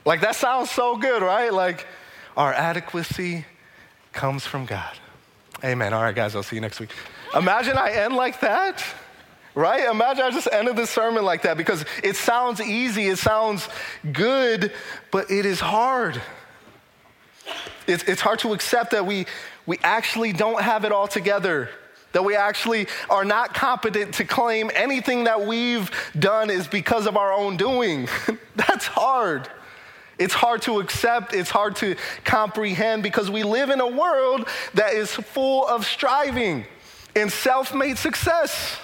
Like, 0.04 0.20
that 0.20 0.36
sounds 0.36 0.70
so 0.70 0.96
good, 0.96 1.22
right? 1.22 1.52
Like, 1.52 1.86
our 2.40 2.54
adequacy 2.54 3.44
comes 4.14 4.46
from 4.46 4.64
God. 4.64 4.96
Amen. 5.62 5.92
All 5.92 6.00
right, 6.00 6.14
guys, 6.14 6.34
I'll 6.34 6.42
see 6.42 6.56
you 6.56 6.62
next 6.62 6.80
week. 6.80 6.88
Imagine 7.36 7.76
I 7.76 7.90
end 7.90 8.16
like 8.16 8.40
that, 8.40 8.82
right? 9.54 9.84
Imagine 9.90 10.24
I 10.24 10.30
just 10.30 10.48
ended 10.50 10.76
the 10.76 10.86
sermon 10.86 11.22
like 11.22 11.42
that 11.42 11.58
because 11.58 11.84
it 12.02 12.16
sounds 12.16 12.58
easy, 12.62 13.08
it 13.08 13.18
sounds 13.18 13.68
good, 14.10 14.72
but 15.10 15.30
it 15.30 15.44
is 15.44 15.60
hard. 15.60 16.22
It's, 17.86 18.04
it's 18.04 18.22
hard 18.22 18.38
to 18.38 18.54
accept 18.54 18.92
that 18.92 19.04
we, 19.04 19.26
we 19.66 19.76
actually 19.82 20.32
don't 20.32 20.62
have 20.62 20.86
it 20.86 20.92
all 20.92 21.08
together, 21.08 21.68
that 22.12 22.24
we 22.24 22.36
actually 22.36 22.86
are 23.10 23.26
not 23.26 23.52
competent 23.52 24.14
to 24.14 24.24
claim 24.24 24.70
anything 24.74 25.24
that 25.24 25.46
we've 25.46 25.90
done 26.18 26.48
is 26.48 26.66
because 26.66 27.06
of 27.06 27.18
our 27.18 27.34
own 27.34 27.58
doing. 27.58 28.08
That's 28.56 28.86
hard. 28.86 29.50
It's 30.20 30.34
hard 30.34 30.60
to 30.62 30.80
accept, 30.80 31.32
it's 31.32 31.48
hard 31.48 31.76
to 31.76 31.96
comprehend 32.24 33.02
because 33.02 33.30
we 33.30 33.42
live 33.42 33.70
in 33.70 33.80
a 33.80 33.88
world 33.88 34.46
that 34.74 34.92
is 34.92 35.10
full 35.10 35.66
of 35.66 35.86
striving 35.86 36.66
and 37.16 37.32
self 37.32 37.74
made 37.74 37.96
success. 37.96 38.78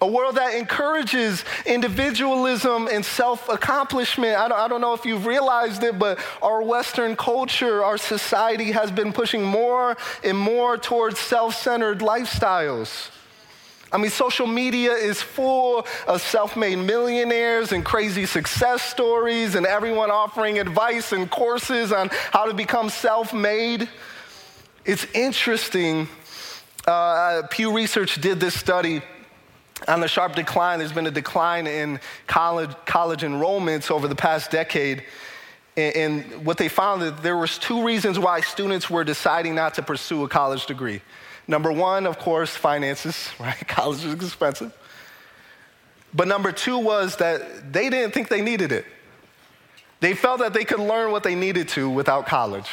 A 0.00 0.06
world 0.06 0.36
that 0.36 0.54
encourages 0.54 1.44
individualism 1.66 2.88
and 2.88 3.04
self 3.04 3.48
accomplishment. 3.48 4.38
I 4.38 4.48
don't, 4.48 4.58
I 4.58 4.68
don't 4.68 4.80
know 4.80 4.94
if 4.94 5.04
you've 5.04 5.26
realized 5.26 5.82
it, 5.82 5.98
but 5.98 6.20
our 6.40 6.62
Western 6.62 7.16
culture, 7.16 7.84
our 7.84 7.98
society 7.98 8.70
has 8.70 8.92
been 8.92 9.12
pushing 9.12 9.42
more 9.42 9.96
and 10.22 10.38
more 10.38 10.76
towards 10.76 11.18
self 11.18 11.56
centered 11.56 11.98
lifestyles. 11.98 13.10
I 13.92 13.98
mean, 13.98 14.10
social 14.10 14.46
media 14.46 14.92
is 14.92 15.20
full 15.20 15.86
of 16.06 16.22
self 16.22 16.56
made 16.56 16.76
millionaires 16.76 17.72
and 17.72 17.84
crazy 17.84 18.24
success 18.24 18.82
stories, 18.82 19.54
and 19.54 19.66
everyone 19.66 20.10
offering 20.10 20.58
advice 20.58 21.12
and 21.12 21.30
courses 21.30 21.92
on 21.92 22.08
how 22.30 22.46
to 22.46 22.54
become 22.54 22.88
self 22.88 23.34
made. 23.34 23.88
It's 24.84 25.04
interesting. 25.14 26.08
Uh, 26.86 27.42
Pew 27.50 27.72
Research 27.76 28.20
did 28.20 28.40
this 28.40 28.58
study 28.58 29.02
on 29.86 30.00
the 30.00 30.08
sharp 30.08 30.34
decline. 30.34 30.78
There's 30.78 30.92
been 30.92 31.06
a 31.06 31.12
decline 31.12 31.66
in 31.66 32.00
college, 32.26 32.70
college 32.86 33.20
enrollments 33.20 33.90
over 33.90 34.08
the 34.08 34.16
past 34.16 34.50
decade. 34.50 35.04
And, 35.76 35.96
and 35.96 36.46
what 36.46 36.58
they 36.58 36.68
found 36.68 37.02
that 37.02 37.22
there 37.22 37.36
was 37.36 37.58
two 37.58 37.84
reasons 37.84 38.18
why 38.18 38.40
students 38.40 38.90
were 38.90 39.04
deciding 39.04 39.54
not 39.54 39.74
to 39.74 39.82
pursue 39.82 40.24
a 40.24 40.28
college 40.28 40.66
degree. 40.66 41.02
Number 41.48 41.72
one, 41.72 42.06
of 42.06 42.18
course, 42.18 42.50
finances, 42.54 43.30
right? 43.40 43.66
College 43.66 44.04
is 44.04 44.14
expensive. 44.14 44.72
But 46.14 46.28
number 46.28 46.52
two 46.52 46.78
was 46.78 47.16
that 47.16 47.72
they 47.72 47.88
didn't 47.88 48.12
think 48.12 48.28
they 48.28 48.42
needed 48.42 48.70
it. 48.70 48.84
They 50.00 50.14
felt 50.14 50.40
that 50.40 50.52
they 50.52 50.64
could 50.64 50.80
learn 50.80 51.10
what 51.12 51.22
they 51.22 51.34
needed 51.34 51.68
to 51.70 51.88
without 51.88 52.26
college. 52.26 52.68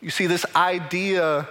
You 0.00 0.10
see, 0.10 0.26
this 0.26 0.46
idea 0.56 1.46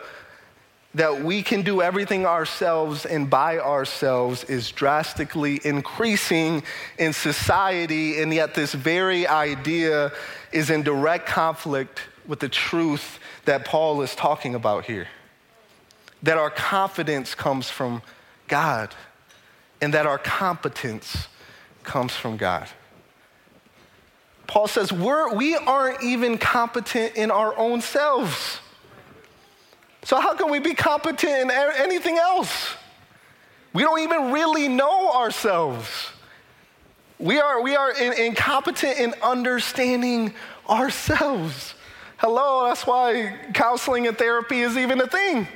that 0.96 1.24
we 1.24 1.44
can 1.44 1.62
do 1.62 1.84
everything 1.84 2.26
ourselves 2.26 3.06
and 3.06 3.30
by 3.30 3.60
ourselves 3.60 4.44
is 4.46 4.72
drastically 4.72 5.62
increasing 5.64 6.64
in 6.98 7.14
society, 7.14 8.20
and 8.22 8.34
yet 8.34 8.56
this 8.56 8.74
very 8.74 9.28
idea 9.28 10.12
is 10.52 10.72
in 10.72 10.82
direct 10.82 11.28
conflict 11.28 12.02
with 12.26 12.40
the 12.40 12.50
truth 12.50 13.20
that 13.46 13.66
Paul 13.66 14.02
is 14.02 14.16
talking 14.16 14.56
about 14.56 14.86
here 14.86 15.08
that 16.24 16.38
our 16.38 16.50
confidence 16.50 17.36
comes 17.36 17.70
from 17.70 18.02
God 18.48 18.94
and 19.82 19.94
that 19.94 20.06
our 20.06 20.18
competence 20.18 21.28
comes 21.84 22.16
from 22.16 22.38
God. 22.38 22.68
Paul 24.48 24.68
says 24.68 24.92
we're, 24.92 25.34
we 25.34 25.56
aren't 25.56 26.04
even 26.04 26.38
competent 26.38 27.16
in 27.16 27.32
our 27.32 27.56
own 27.58 27.82
selves. 27.82 28.60
So, 30.04 30.20
how 30.20 30.34
can 30.34 30.50
we 30.50 30.60
be 30.60 30.74
competent 30.74 31.32
in 31.32 31.52
anything 31.52 32.18
else? 32.18 32.74
We 33.74 33.84
don't 33.84 34.00
even 34.00 34.32
really 34.32 34.68
know 34.68 35.12
ourselves. 35.12 36.10
We 37.20 37.40
are, 37.40 37.62
we 37.62 37.76
are 37.76 37.92
in, 37.92 38.14
incompetent 38.14 38.98
in 38.98 39.14
understanding 39.22 40.34
ourselves. 40.68 41.76
Hello, 42.18 42.66
that's 42.66 42.88
why 42.88 43.38
counseling 43.54 44.08
and 44.08 44.18
therapy 44.18 44.62
is 44.62 44.78
even 44.78 45.00
a 45.00 45.08
thing. 45.08 45.48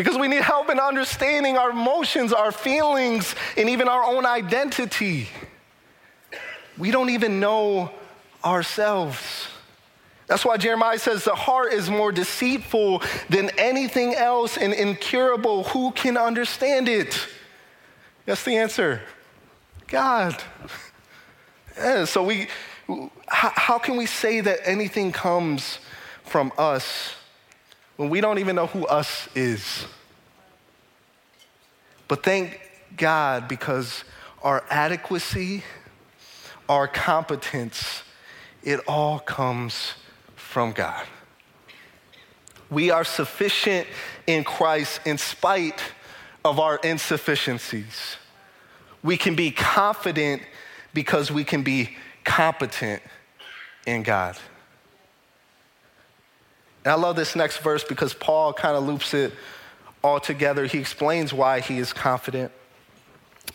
Because 0.00 0.16
we 0.16 0.28
need 0.28 0.40
help 0.40 0.70
in 0.70 0.80
understanding 0.80 1.58
our 1.58 1.72
emotions, 1.72 2.32
our 2.32 2.52
feelings, 2.52 3.34
and 3.58 3.68
even 3.68 3.86
our 3.86 4.02
own 4.02 4.24
identity. 4.24 5.28
We 6.78 6.90
don't 6.90 7.10
even 7.10 7.38
know 7.38 7.90
ourselves. 8.42 9.48
That's 10.26 10.42
why 10.42 10.56
Jeremiah 10.56 10.98
says 10.98 11.24
the 11.24 11.34
heart 11.34 11.74
is 11.74 11.90
more 11.90 12.12
deceitful 12.12 13.02
than 13.28 13.50
anything 13.58 14.14
else 14.14 14.56
and 14.56 14.72
incurable. 14.72 15.64
Who 15.64 15.90
can 15.90 16.16
understand 16.16 16.88
it? 16.88 17.28
That's 18.24 18.42
the 18.42 18.56
answer 18.56 19.02
God. 19.86 20.42
Yeah, 21.76 22.06
so 22.06 22.24
we, 22.24 22.48
how, 23.28 23.52
how 23.54 23.78
can 23.78 23.98
we 23.98 24.06
say 24.06 24.40
that 24.40 24.60
anything 24.66 25.12
comes 25.12 25.78
from 26.24 26.52
us 26.56 27.16
when 28.00 28.08
we 28.08 28.22
don't 28.22 28.38
even 28.38 28.56
know 28.56 28.66
who 28.66 28.86
us 28.86 29.28
is? 29.34 29.84
But 32.08 32.22
thank 32.22 32.58
God 32.96 33.46
because 33.46 34.04
our 34.42 34.64
adequacy, 34.70 35.62
our 36.66 36.88
competence, 36.88 38.02
it 38.62 38.80
all 38.88 39.18
comes 39.18 39.96
from 40.34 40.72
God. 40.72 41.04
We 42.70 42.90
are 42.90 43.04
sufficient 43.04 43.86
in 44.26 44.44
Christ 44.44 45.00
in 45.04 45.18
spite 45.18 45.82
of 46.42 46.58
our 46.58 46.80
insufficiencies. 46.82 48.16
We 49.02 49.18
can 49.18 49.34
be 49.34 49.50
confident 49.50 50.40
because 50.94 51.30
we 51.30 51.44
can 51.44 51.62
be 51.62 51.98
competent 52.24 53.02
in 53.86 54.04
God. 54.04 54.38
And 56.84 56.92
I 56.92 56.94
love 56.94 57.16
this 57.16 57.36
next 57.36 57.58
verse 57.58 57.84
because 57.84 58.14
Paul 58.14 58.52
kind 58.52 58.76
of 58.76 58.86
loops 58.86 59.14
it 59.14 59.32
all 60.02 60.20
together. 60.20 60.66
He 60.66 60.78
explains 60.78 61.32
why 61.32 61.60
he 61.60 61.78
is 61.78 61.92
confident, 61.92 62.52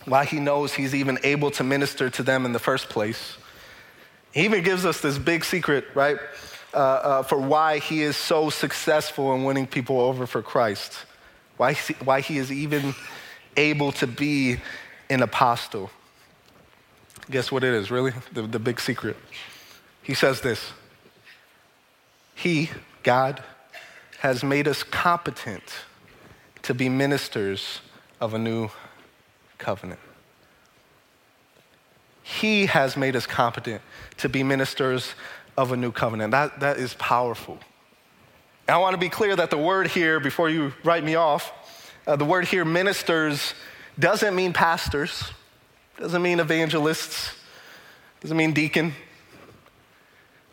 why 0.05 0.25
he 0.25 0.39
knows 0.39 0.73
he's 0.73 0.93
even 0.93 1.17
able 1.23 1.51
to 1.51 1.63
minister 1.63 2.09
to 2.11 2.23
them 2.23 2.45
in 2.45 2.53
the 2.53 2.59
first 2.59 2.89
place. 2.89 3.37
He 4.31 4.45
even 4.45 4.63
gives 4.63 4.85
us 4.85 5.01
this 5.01 5.17
big 5.17 5.45
secret, 5.45 5.85
right? 5.95 6.17
uh, 6.75 6.77
uh, 6.77 7.23
for 7.23 7.37
why 7.37 7.79
he 7.79 8.01
is 8.01 8.17
so 8.17 8.49
successful 8.49 9.33
in 9.33 9.45
winning 9.45 9.65
people 9.65 9.99
over 10.01 10.27
for 10.27 10.41
Christ, 10.41 11.05
why 11.57 11.73
he, 11.73 11.93
why 12.03 12.19
he 12.19 12.37
is 12.37 12.51
even 12.51 12.93
able 13.55 13.93
to 13.93 14.05
be 14.05 14.57
an 15.09 15.23
apostle. 15.23 15.89
Guess 17.31 17.51
what 17.51 17.63
it 17.63 17.73
is, 17.73 17.89
really? 17.89 18.11
The, 18.33 18.41
the 18.41 18.59
big 18.59 18.79
secret. 18.81 19.15
He 20.03 20.13
says 20.13 20.41
this 20.41 20.73
He, 22.35 22.69
God, 23.05 23.43
has 24.17 24.43
made 24.43 24.67
us 24.67 24.81
competent 24.81 25.61
to 26.63 26.73
be 26.73 26.89
ministers 26.89 27.81
of 28.19 28.33
a 28.33 28.39
new 28.39 28.69
covenant. 29.59 29.99
He 32.23 32.65
has 32.65 32.97
made 32.97 33.15
us 33.15 33.27
competent 33.27 33.83
to 34.17 34.27
be 34.27 34.41
ministers 34.41 35.13
of 35.55 35.71
a 35.71 35.77
new 35.77 35.91
covenant. 35.91 36.31
That, 36.31 36.59
that 36.61 36.77
is 36.77 36.95
powerful. 36.95 37.59
And 38.67 38.73
I 38.73 38.79
want 38.79 38.95
to 38.95 38.99
be 38.99 39.09
clear 39.09 39.35
that 39.35 39.51
the 39.51 39.57
word 39.59 39.89
here, 39.89 40.19
before 40.19 40.49
you 40.49 40.73
write 40.83 41.03
me 41.03 41.13
off, 41.13 41.53
uh, 42.07 42.15
the 42.15 42.25
word 42.25 42.45
here, 42.45 42.65
ministers, 42.65 43.53
doesn't 43.99 44.35
mean 44.35 44.51
pastors, 44.51 45.25
doesn't 45.99 46.23
mean 46.23 46.39
evangelists, 46.39 47.35
doesn't 48.21 48.35
mean 48.35 48.53
deacon. 48.53 48.93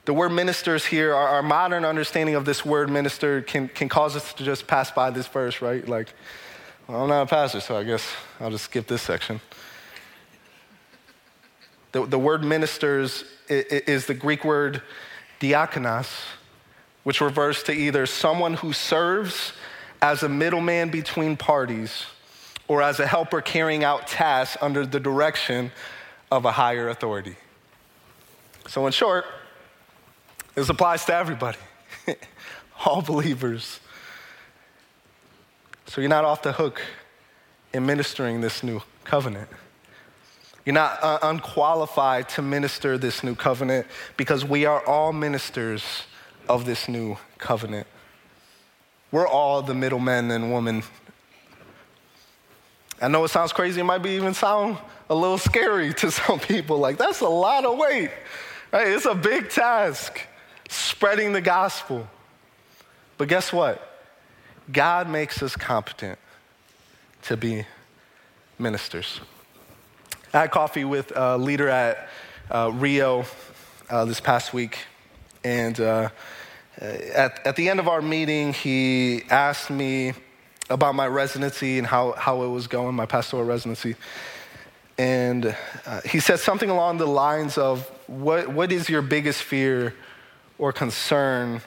The 0.05 0.13
word 0.13 0.31
ministers 0.31 0.85
here, 0.85 1.15
our, 1.15 1.29
our, 1.29 1.43
modern 1.43 1.85
understanding 1.85 2.35
of 2.35 2.45
this 2.45 2.65
word 2.65 2.91
minister 2.91 3.41
can, 3.41 3.69
can 3.69 3.89
cause 3.89 4.17
us 4.17 4.35
to 4.35 4.45
just 4.45 4.67
pass 4.67 4.91
by 4.91 5.11
this 5.11 5.29
verse, 5.29 5.63
right? 5.63 5.87
Like, 5.87 6.13
well, 6.89 7.03
I'm 7.05 7.09
not 7.09 7.23
a 7.23 7.27
pastor, 7.27 7.61
so 7.61 7.77
I 7.77 7.85
guess 7.85 8.05
I'll 8.41 8.51
just 8.51 8.65
skip 8.65 8.89
this 8.89 9.01
section. 9.01 9.41
The, 11.93 12.05
the 12.05 12.19
word 12.19 12.43
ministers 12.43 13.25
is 13.49 14.07
the 14.07 14.15
Greek 14.15 14.45
word 14.45 14.83
diakonos, 15.41 16.11
which 17.05 17.21
refers 17.21 17.63
to 17.65 17.73
either 17.73 18.05
someone 18.07 18.55
who 18.55 18.73
serves 18.73 19.53
as 20.01 20.25
a 20.25 20.29
middleman 20.29 20.91
between 20.91 21.37
parties 21.37 22.07
or 22.67 22.83
as 22.83 22.99
a 22.99 23.07
helper 23.07 23.41
carrying 23.41 23.85
out 23.85 24.09
tasks 24.09 24.57
under 24.61 24.85
the 24.85 24.99
direction 24.99 25.71
of 26.33 26.45
a 26.45 26.53
higher 26.53 26.89
authority. 26.89 27.37
So, 28.67 28.87
in 28.87 28.93
short, 28.93 29.27
this 30.55 30.69
applies 30.69 31.05
to 31.07 31.15
everybody, 31.15 31.59
all 32.87 33.03
believers. 33.03 33.81
So, 35.87 36.01
you're 36.01 36.11
not 36.11 36.25
off 36.25 36.43
the 36.43 36.53
hook 36.53 36.81
in 37.73 37.87
ministering 37.87 38.41
this 38.41 38.63
new 38.63 38.83
covenant. 39.05 39.49
You're 40.65 40.75
not 40.75 41.03
uh, 41.03 41.19
unqualified 41.23 42.29
to 42.31 42.43
minister 42.43 42.97
this 42.97 43.25
new 43.25 43.35
covenant 43.35 43.87
because 44.17 44.45
we 44.45 44.65
are 44.65 44.85
all 44.87 45.13
ministers 45.13 46.05
of 46.49 46.65
this 46.67 46.89
new 46.89 47.17
covenant. 47.39 47.87
We're 49.11 49.27
all 49.27 49.63
the 49.63 49.75
middlemen 49.75 50.31
and 50.31 50.53
women. 50.53 50.83
I 53.01 53.09
know 53.09 53.25
it 53.25 53.29
sounds 53.29 53.53
crazy, 53.53 53.81
it 53.81 53.85
might 53.85 53.99
be 53.99 54.11
even 54.11 54.35
sound 54.35 54.79
a 55.11 55.15
little 55.15 55.39
scary 55.39 55.93
to 55.95 56.11
some 56.11 56.39
people. 56.39 56.79
Like, 56.79 56.97
that's 56.97 57.21
a 57.21 57.29
lot 57.29 57.65
of 57.65 57.77
weight, 57.77 58.11
right? 58.73 58.89
It's 58.89 59.07
a 59.07 59.15
big 59.15 59.51
task 59.51 60.21
spreading 60.73 61.33
the 61.33 61.41
gospel. 61.41 62.09
But 63.19 63.29
guess 63.29 63.53
what? 63.53 63.89
God 64.71 65.09
makes 65.09 65.43
us 65.43 65.57
competent 65.57 66.19
to 67.23 67.37
be 67.37 67.67
ministers. 68.59 69.21
I 70.33 70.41
had 70.41 70.51
coffee 70.51 70.85
with 70.85 71.13
a 71.15 71.37
leader 71.37 71.69
at 71.69 72.09
uh, 72.51 72.71
Riv 72.73 73.33
uh, 73.91 74.05
this 74.07 74.21
past 74.21 74.55
week, 74.55 74.79
and 75.45 75.79
uh, 75.79 76.09
at, 76.81 77.47
at 77.47 77.57
the 77.57 77.69
end 77.69 77.81
of 77.81 77.89
our 77.89 78.01
meeting, 78.01 78.53
he 78.53 79.23
asked 79.29 79.71
me 79.71 80.15
about 80.71 80.95
my 80.95 81.07
residency 81.07 81.79
and 81.79 81.87
how, 81.87 82.13
how 82.13 82.43
it 82.43 82.49
was 82.49 82.67
going, 82.67 82.95
my 82.95 83.07
pastoral 83.07 83.45
residency. 83.45 83.95
And 84.97 85.55
uh, 85.87 86.01
he 86.03 86.21
said 86.21 86.39
something 86.39 86.71
along 86.71 86.99
the 86.99 87.07
lines 87.07 87.59
of, 87.59 87.87
what, 88.07 88.49
what 88.49 88.73
is 88.73 88.89
your 88.89 89.03
biggest 89.03 89.43
fear 89.43 89.95
or 90.63 90.73
concern 90.73 91.61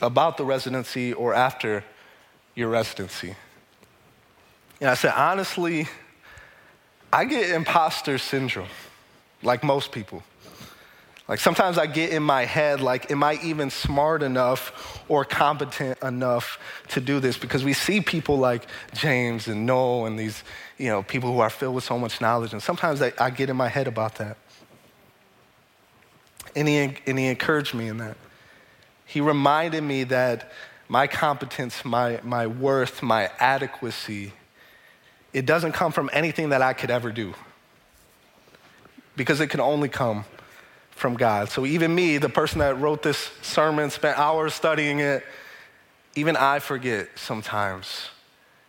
about 0.00 0.36
the 0.36 0.44
residency 0.44 1.12
or 1.12 1.32
after 1.32 1.84
your 2.56 2.68
residency? 2.68 3.36
And 4.80 4.90
I 4.90 4.94
said, 4.94 5.14
honestly, 5.16 5.86
I 7.12 7.24
get 7.24 7.50
imposter 7.50 8.18
syndrome, 8.18 8.66
like 9.44 9.62
most 9.62 9.92
people. 9.92 10.24
Like 11.28 11.38
sometimes 11.38 11.78
I 11.78 11.86
get 11.86 12.10
in 12.10 12.24
my 12.24 12.44
head, 12.44 12.80
like, 12.80 13.12
am 13.12 13.22
I 13.22 13.38
even 13.44 13.70
smart 13.70 14.24
enough 14.24 15.00
or 15.08 15.24
competent 15.24 16.02
enough 16.02 16.58
to 16.88 17.00
do 17.00 17.20
this? 17.20 17.38
Because 17.38 17.62
we 17.62 17.74
see 17.74 18.00
people 18.00 18.38
like 18.38 18.66
James 18.92 19.46
and 19.46 19.66
Noel 19.66 20.06
and 20.06 20.18
these, 20.18 20.42
you 20.78 20.88
know, 20.88 21.04
people 21.04 21.32
who 21.32 21.38
are 21.38 21.48
filled 21.48 21.76
with 21.76 21.84
so 21.84 21.96
much 21.96 22.20
knowledge. 22.20 22.52
And 22.52 22.60
sometimes 22.60 23.00
I, 23.02 23.12
I 23.20 23.30
get 23.30 23.50
in 23.50 23.56
my 23.56 23.68
head 23.68 23.86
about 23.86 24.16
that. 24.16 24.36
And 26.56 26.66
he, 26.66 26.76
and 27.06 27.16
he 27.16 27.26
encouraged 27.26 27.72
me 27.72 27.86
in 27.86 27.98
that. 27.98 28.16
He 29.12 29.20
reminded 29.20 29.82
me 29.82 30.04
that 30.04 30.50
my 30.88 31.06
competence, 31.06 31.84
my, 31.84 32.20
my 32.22 32.46
worth, 32.46 33.02
my 33.02 33.30
adequacy 33.38 34.32
it 35.32 35.46
doesn't 35.46 35.72
come 35.72 35.92
from 35.92 36.10
anything 36.12 36.50
that 36.50 36.60
I 36.60 36.72
could 36.72 36.90
ever 36.90 37.10
do 37.10 37.34
because 39.16 39.40
it 39.40 39.48
can 39.48 39.60
only 39.60 39.88
come 39.88 40.24
from 40.90 41.14
God. 41.14 41.48
So 41.48 41.64
even 41.64 41.94
me, 41.94 42.18
the 42.18 42.28
person 42.28 42.58
that 42.58 42.78
wrote 42.78 43.02
this 43.02 43.30
sermon, 43.40 43.90
spent 43.90 44.18
hours 44.18 44.54
studying 44.54 45.00
it, 45.00 45.24
even 46.14 46.36
I 46.36 46.58
forget 46.58 47.08
sometimes 47.16 48.10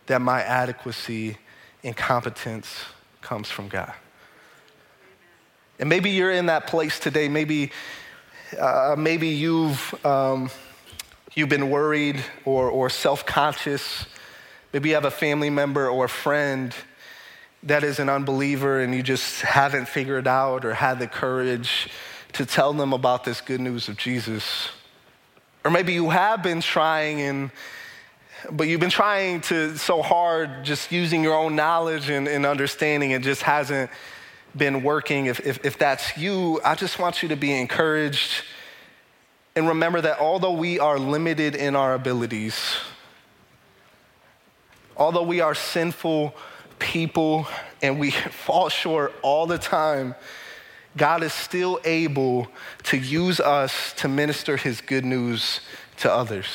that 0.06 0.22
my 0.22 0.42
adequacy 0.42 1.38
and 1.84 1.96
competence 1.96 2.86
comes 3.22 3.50
from 3.50 3.68
God. 3.68 3.94
And 5.80 5.90
maybe 5.90 6.12
you're 6.12 6.32
in 6.32 6.46
that 6.46 6.68
place 6.68 6.98
today. 6.98 7.28
Maybe, 7.28 7.72
uh, 8.58 8.96
maybe 8.98 9.30
you've, 9.30 10.06
um, 10.06 10.50
you've 11.34 11.50
been 11.50 11.70
worried 11.70 12.24
or, 12.46 12.70
or 12.70 12.90
self 12.90 13.26
conscious 13.26 14.06
Maybe 14.74 14.90
you 14.90 14.96
have 14.96 15.06
a 15.06 15.12
family 15.12 15.52
member 15.52 15.88
or 15.88 16.06
a 16.06 16.10
friend 16.10 16.74
that 17.62 17.84
is 17.84 18.00
an 18.00 18.10
unbeliever 18.10 18.82
and 18.82 18.94
you 18.94 19.04
just 19.04 19.42
haven't 19.42 19.88
figured 19.88 20.28
out 20.28 20.66
or 20.66 20.74
had 20.74 20.98
the 20.98 21.06
courage 21.06 21.90
to 22.34 22.44
tell 22.44 22.74
them 22.74 22.92
about 22.92 23.24
this 23.24 23.40
good 23.40 23.62
news 23.62 23.88
of 23.88 23.98
Jesus. 23.98 24.70
Or 25.64 25.70
maybe 25.70 25.94
you 25.94 26.10
have 26.10 26.42
been 26.42 26.60
trying 26.60 27.22
and 27.22 27.52
but 28.52 28.68
you've 28.68 28.82
been 28.82 28.90
trying 28.90 29.40
to 29.42 29.78
so 29.78 30.02
hard 30.02 30.66
just 30.66 30.92
using 30.92 31.24
your 31.24 31.36
own 31.36 31.56
knowledge 31.56 32.10
and, 32.10 32.28
and 32.28 32.46
understanding 32.46 33.12
it 33.12 33.22
just 33.22 33.44
hasn't 33.44 33.90
been 34.56 34.84
working 34.84 35.26
if, 35.26 35.40
if, 35.46 35.66
if 35.66 35.78
that's 35.78 36.18
you 36.18 36.62
i 36.64 36.76
just 36.76 37.00
want 37.00 37.24
you 37.24 37.30
to 37.30 37.36
be 37.36 37.52
encouraged 37.52 38.44
and 39.56 39.68
remember 39.68 40.02
that 40.02 40.20
although 40.20 40.54
we 40.54 40.80
are 40.80 41.00
limited 41.00 41.56
in 41.56 41.76
our 41.76 41.94
abilities 41.94 42.76
Although 44.96 45.24
we 45.24 45.42
are 45.42 45.56
sinful 45.56 46.36
people 46.80 47.48
and 47.82 48.00
we 48.00 48.12
fall 48.46 48.70
short 48.70 49.14
all 49.22 49.48
the 49.48 49.58
time, 49.58 50.16
God 50.96 51.24
is 51.24 51.34
still 51.34 51.80
able 51.84 52.48
to 52.84 52.98
use 52.98 53.40
us 53.40 53.94
to 53.98 54.08
minister 54.08 54.58
his 54.58 54.82
good 54.82 55.04
news 55.04 55.62
to 55.98 56.12
others 56.12 56.48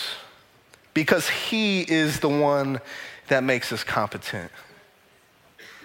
because 0.95 1.29
he 1.29 1.83
is 1.83 2.21
the 2.21 2.29
one 2.29 2.81
that 3.29 3.43
makes 3.43 3.73
us 3.73 3.83
competent. 3.83 4.51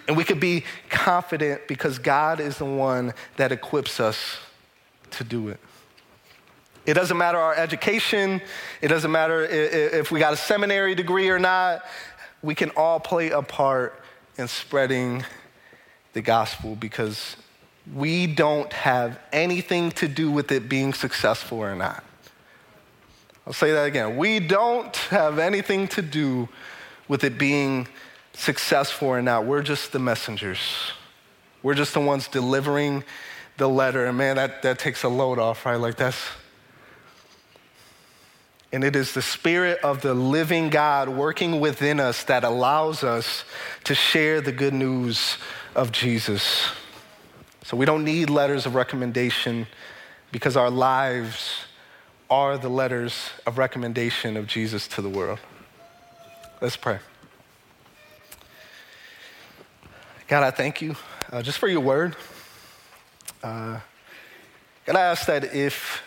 And 0.06 0.16
we 0.16 0.24
could 0.24 0.40
be 0.40 0.64
confident 0.90 1.66
because 1.66 1.98
God 1.98 2.40
is 2.40 2.58
the 2.58 2.64
one 2.64 3.14
that 3.36 3.52
equips 3.52 4.00
us 4.00 4.36
to 5.12 5.24
do 5.24 5.48
it. 5.48 5.60
It 6.86 6.94
doesn't 6.94 7.16
matter 7.16 7.38
our 7.38 7.54
education, 7.54 8.42
it 8.82 8.88
doesn't 8.88 9.10
matter 9.10 9.42
if 9.42 10.10
we 10.10 10.20
got 10.20 10.34
a 10.34 10.36
seminary 10.36 10.94
degree 10.94 11.30
or 11.30 11.38
not, 11.38 11.82
we 12.42 12.54
can 12.54 12.70
all 12.76 13.00
play 13.00 13.30
a 13.30 13.40
part 13.40 14.02
in 14.36 14.48
spreading 14.48 15.24
the 16.12 16.20
gospel 16.20 16.76
because 16.76 17.36
we 17.94 18.26
don't 18.26 18.72
have 18.72 19.18
anything 19.32 19.90
to 19.92 20.08
do 20.08 20.30
with 20.30 20.52
it 20.52 20.68
being 20.68 20.92
successful 20.92 21.58
or 21.58 21.74
not. 21.74 22.04
I'll 23.46 23.52
say 23.52 23.72
that 23.72 23.84
again. 23.84 24.16
We 24.16 24.40
don't 24.40 24.94
have 24.96 25.38
anything 25.38 25.88
to 25.88 26.02
do 26.02 26.48
with 27.08 27.24
it 27.24 27.38
being 27.38 27.88
successful 28.34 29.08
or 29.08 29.22
not. 29.22 29.46
We're 29.46 29.62
just 29.62 29.92
the 29.92 29.98
messengers. 29.98 30.58
We're 31.62 31.74
just 31.74 31.94
the 31.94 32.00
ones 32.00 32.28
delivering 32.28 33.04
the 33.56 33.68
letter. 33.68 34.04
And 34.06 34.18
man, 34.18 34.36
that, 34.36 34.62
that 34.62 34.78
takes 34.78 35.02
a 35.02 35.08
load 35.08 35.38
off, 35.38 35.64
right? 35.64 35.76
Like 35.76 35.96
that's. 35.96 36.18
And 38.72 38.82
it 38.82 38.96
is 38.96 39.14
the 39.14 39.22
Spirit 39.22 39.78
of 39.84 40.02
the 40.02 40.14
living 40.14 40.68
God 40.68 41.08
working 41.08 41.60
within 41.60 42.00
us 42.00 42.24
that 42.24 42.42
allows 42.42 43.04
us 43.04 43.44
to 43.84 43.94
share 43.94 44.40
the 44.40 44.50
good 44.50 44.74
news 44.74 45.38
of 45.76 45.92
Jesus. 45.92 46.66
So 47.62 47.76
we 47.76 47.86
don't 47.86 48.04
need 48.04 48.30
letters 48.30 48.66
of 48.66 48.74
recommendation 48.74 49.68
because 50.32 50.56
our 50.56 50.70
lives 50.70 51.66
are 52.28 52.58
the 52.58 52.68
letters 52.68 53.30
of 53.46 53.58
recommendation 53.58 54.36
of 54.36 54.48
Jesus 54.48 54.88
to 54.88 55.02
the 55.02 55.08
world. 55.08 55.38
Let's 56.60 56.76
pray. 56.76 56.98
God, 60.26 60.42
I 60.42 60.50
thank 60.50 60.80
you 60.80 60.96
uh, 61.30 61.42
just 61.42 61.58
for 61.58 61.68
your 61.68 61.80
word. 61.80 62.16
Uh, 63.42 63.78
God, 64.86 64.96
I 64.96 65.00
ask 65.02 65.26
that 65.26 65.54
if 65.54 66.02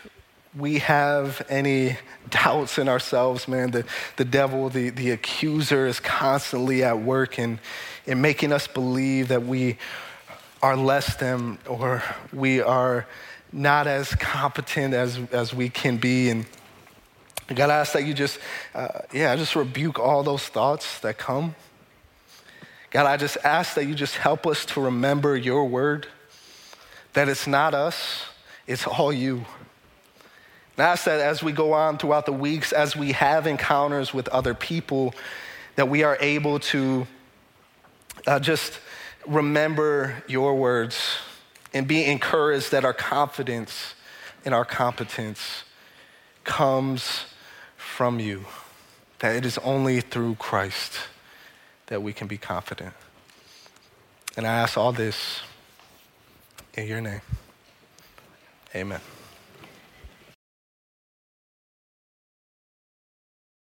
we 0.58 0.80
have 0.80 1.46
any 1.50 1.98
doubts 2.28 2.80
in 2.80 2.90
ourselves, 2.90 3.48
man, 3.48 3.70
the, 3.70 3.86
the 4.16 4.26
devil, 4.26 4.70
the, 4.70 4.90
the 4.90 5.12
accuser 5.12 5.86
is 5.86 6.00
constantly 6.00 6.84
at 6.84 7.00
work 7.00 7.38
in, 7.38 7.60
in 8.08 8.20
making 8.20 8.52
us 8.52 8.66
believe 8.66 9.28
that 9.28 9.46
we 9.46 9.78
are 10.64 10.76
less 10.76 11.16
than 11.18 11.60
or 11.68 12.02
we 12.34 12.60
are 12.60 13.06
not 13.52 13.86
as 13.86 14.16
competent 14.16 14.96
as, 14.96 15.20
as 15.32 15.54
we 15.54 15.70
can 15.70 15.98
be. 15.98 16.32
And 16.32 16.48
God, 17.54 17.70
I 17.70 17.78
ask 17.78 17.94
that 17.94 18.04
you 18.04 18.16
just, 18.16 18.40
uh, 18.74 19.02
yeah, 19.14 19.36
just 19.36 19.56
rebuke 19.56 20.00
all 20.00 20.24
those 20.24 20.48
thoughts 20.48 21.02
that 21.02 21.20
come. 21.20 21.54
God, 22.98 23.06
I 23.06 23.16
just 23.16 23.38
ask 23.44 23.76
that 23.76 23.86
you 23.86 23.94
just 23.94 24.16
help 24.16 24.48
us 24.48 24.66
to 24.66 24.82
remember 24.82 25.38
your 25.38 25.66
word, 25.66 26.08
that 27.14 27.30
it's 27.30 27.46
not 27.46 27.76
us, 27.76 28.26
it's 28.66 28.88
all 28.88 29.14
you. 29.14 29.46
And 30.76 30.88
I 30.88 30.94
ask 30.94 31.06
that 31.06 31.20
as 31.20 31.44
we 31.44 31.52
go 31.52 31.74
on 31.74 32.00
throughout 32.00 32.26
the 32.26 32.34
weeks, 32.34 32.74
as 32.74 32.96
we 32.96 33.12
have 33.12 33.46
encounters 33.46 34.16
with 34.16 34.28
other 34.30 34.56
people, 34.56 35.14
that 35.76 35.88
we 35.90 36.02
are 36.02 36.18
able 36.20 36.58
to 36.58 37.06
uh, 38.26 38.40
just 38.40 38.80
remember 39.28 40.24
your 40.28 40.56
words 40.56 40.98
and 41.76 41.88
be 41.88 42.04
encouraged 42.04 42.72
that 42.72 42.84
our 42.84 42.96
confidence 42.96 43.94
and 44.44 44.56
our 44.56 44.66
competence 44.66 45.66
comes 46.44 47.26
from 47.76 48.20
you, 48.20 48.46
that 49.20 49.36
it 49.36 49.46
is 49.46 49.60
only 49.60 50.02
through 50.02 50.34
Christ 50.40 50.98
that 51.88 52.02
we 52.02 52.14
can 52.14 52.28
be 52.28 52.38
confident. 52.38 52.94
And 54.36 54.46
I 54.46 54.54
ask 54.54 54.78
all 54.78 54.92
this 54.92 55.42
in 56.76 56.88
your 56.88 57.02
name. 57.02 57.22
Amen. 58.76 59.02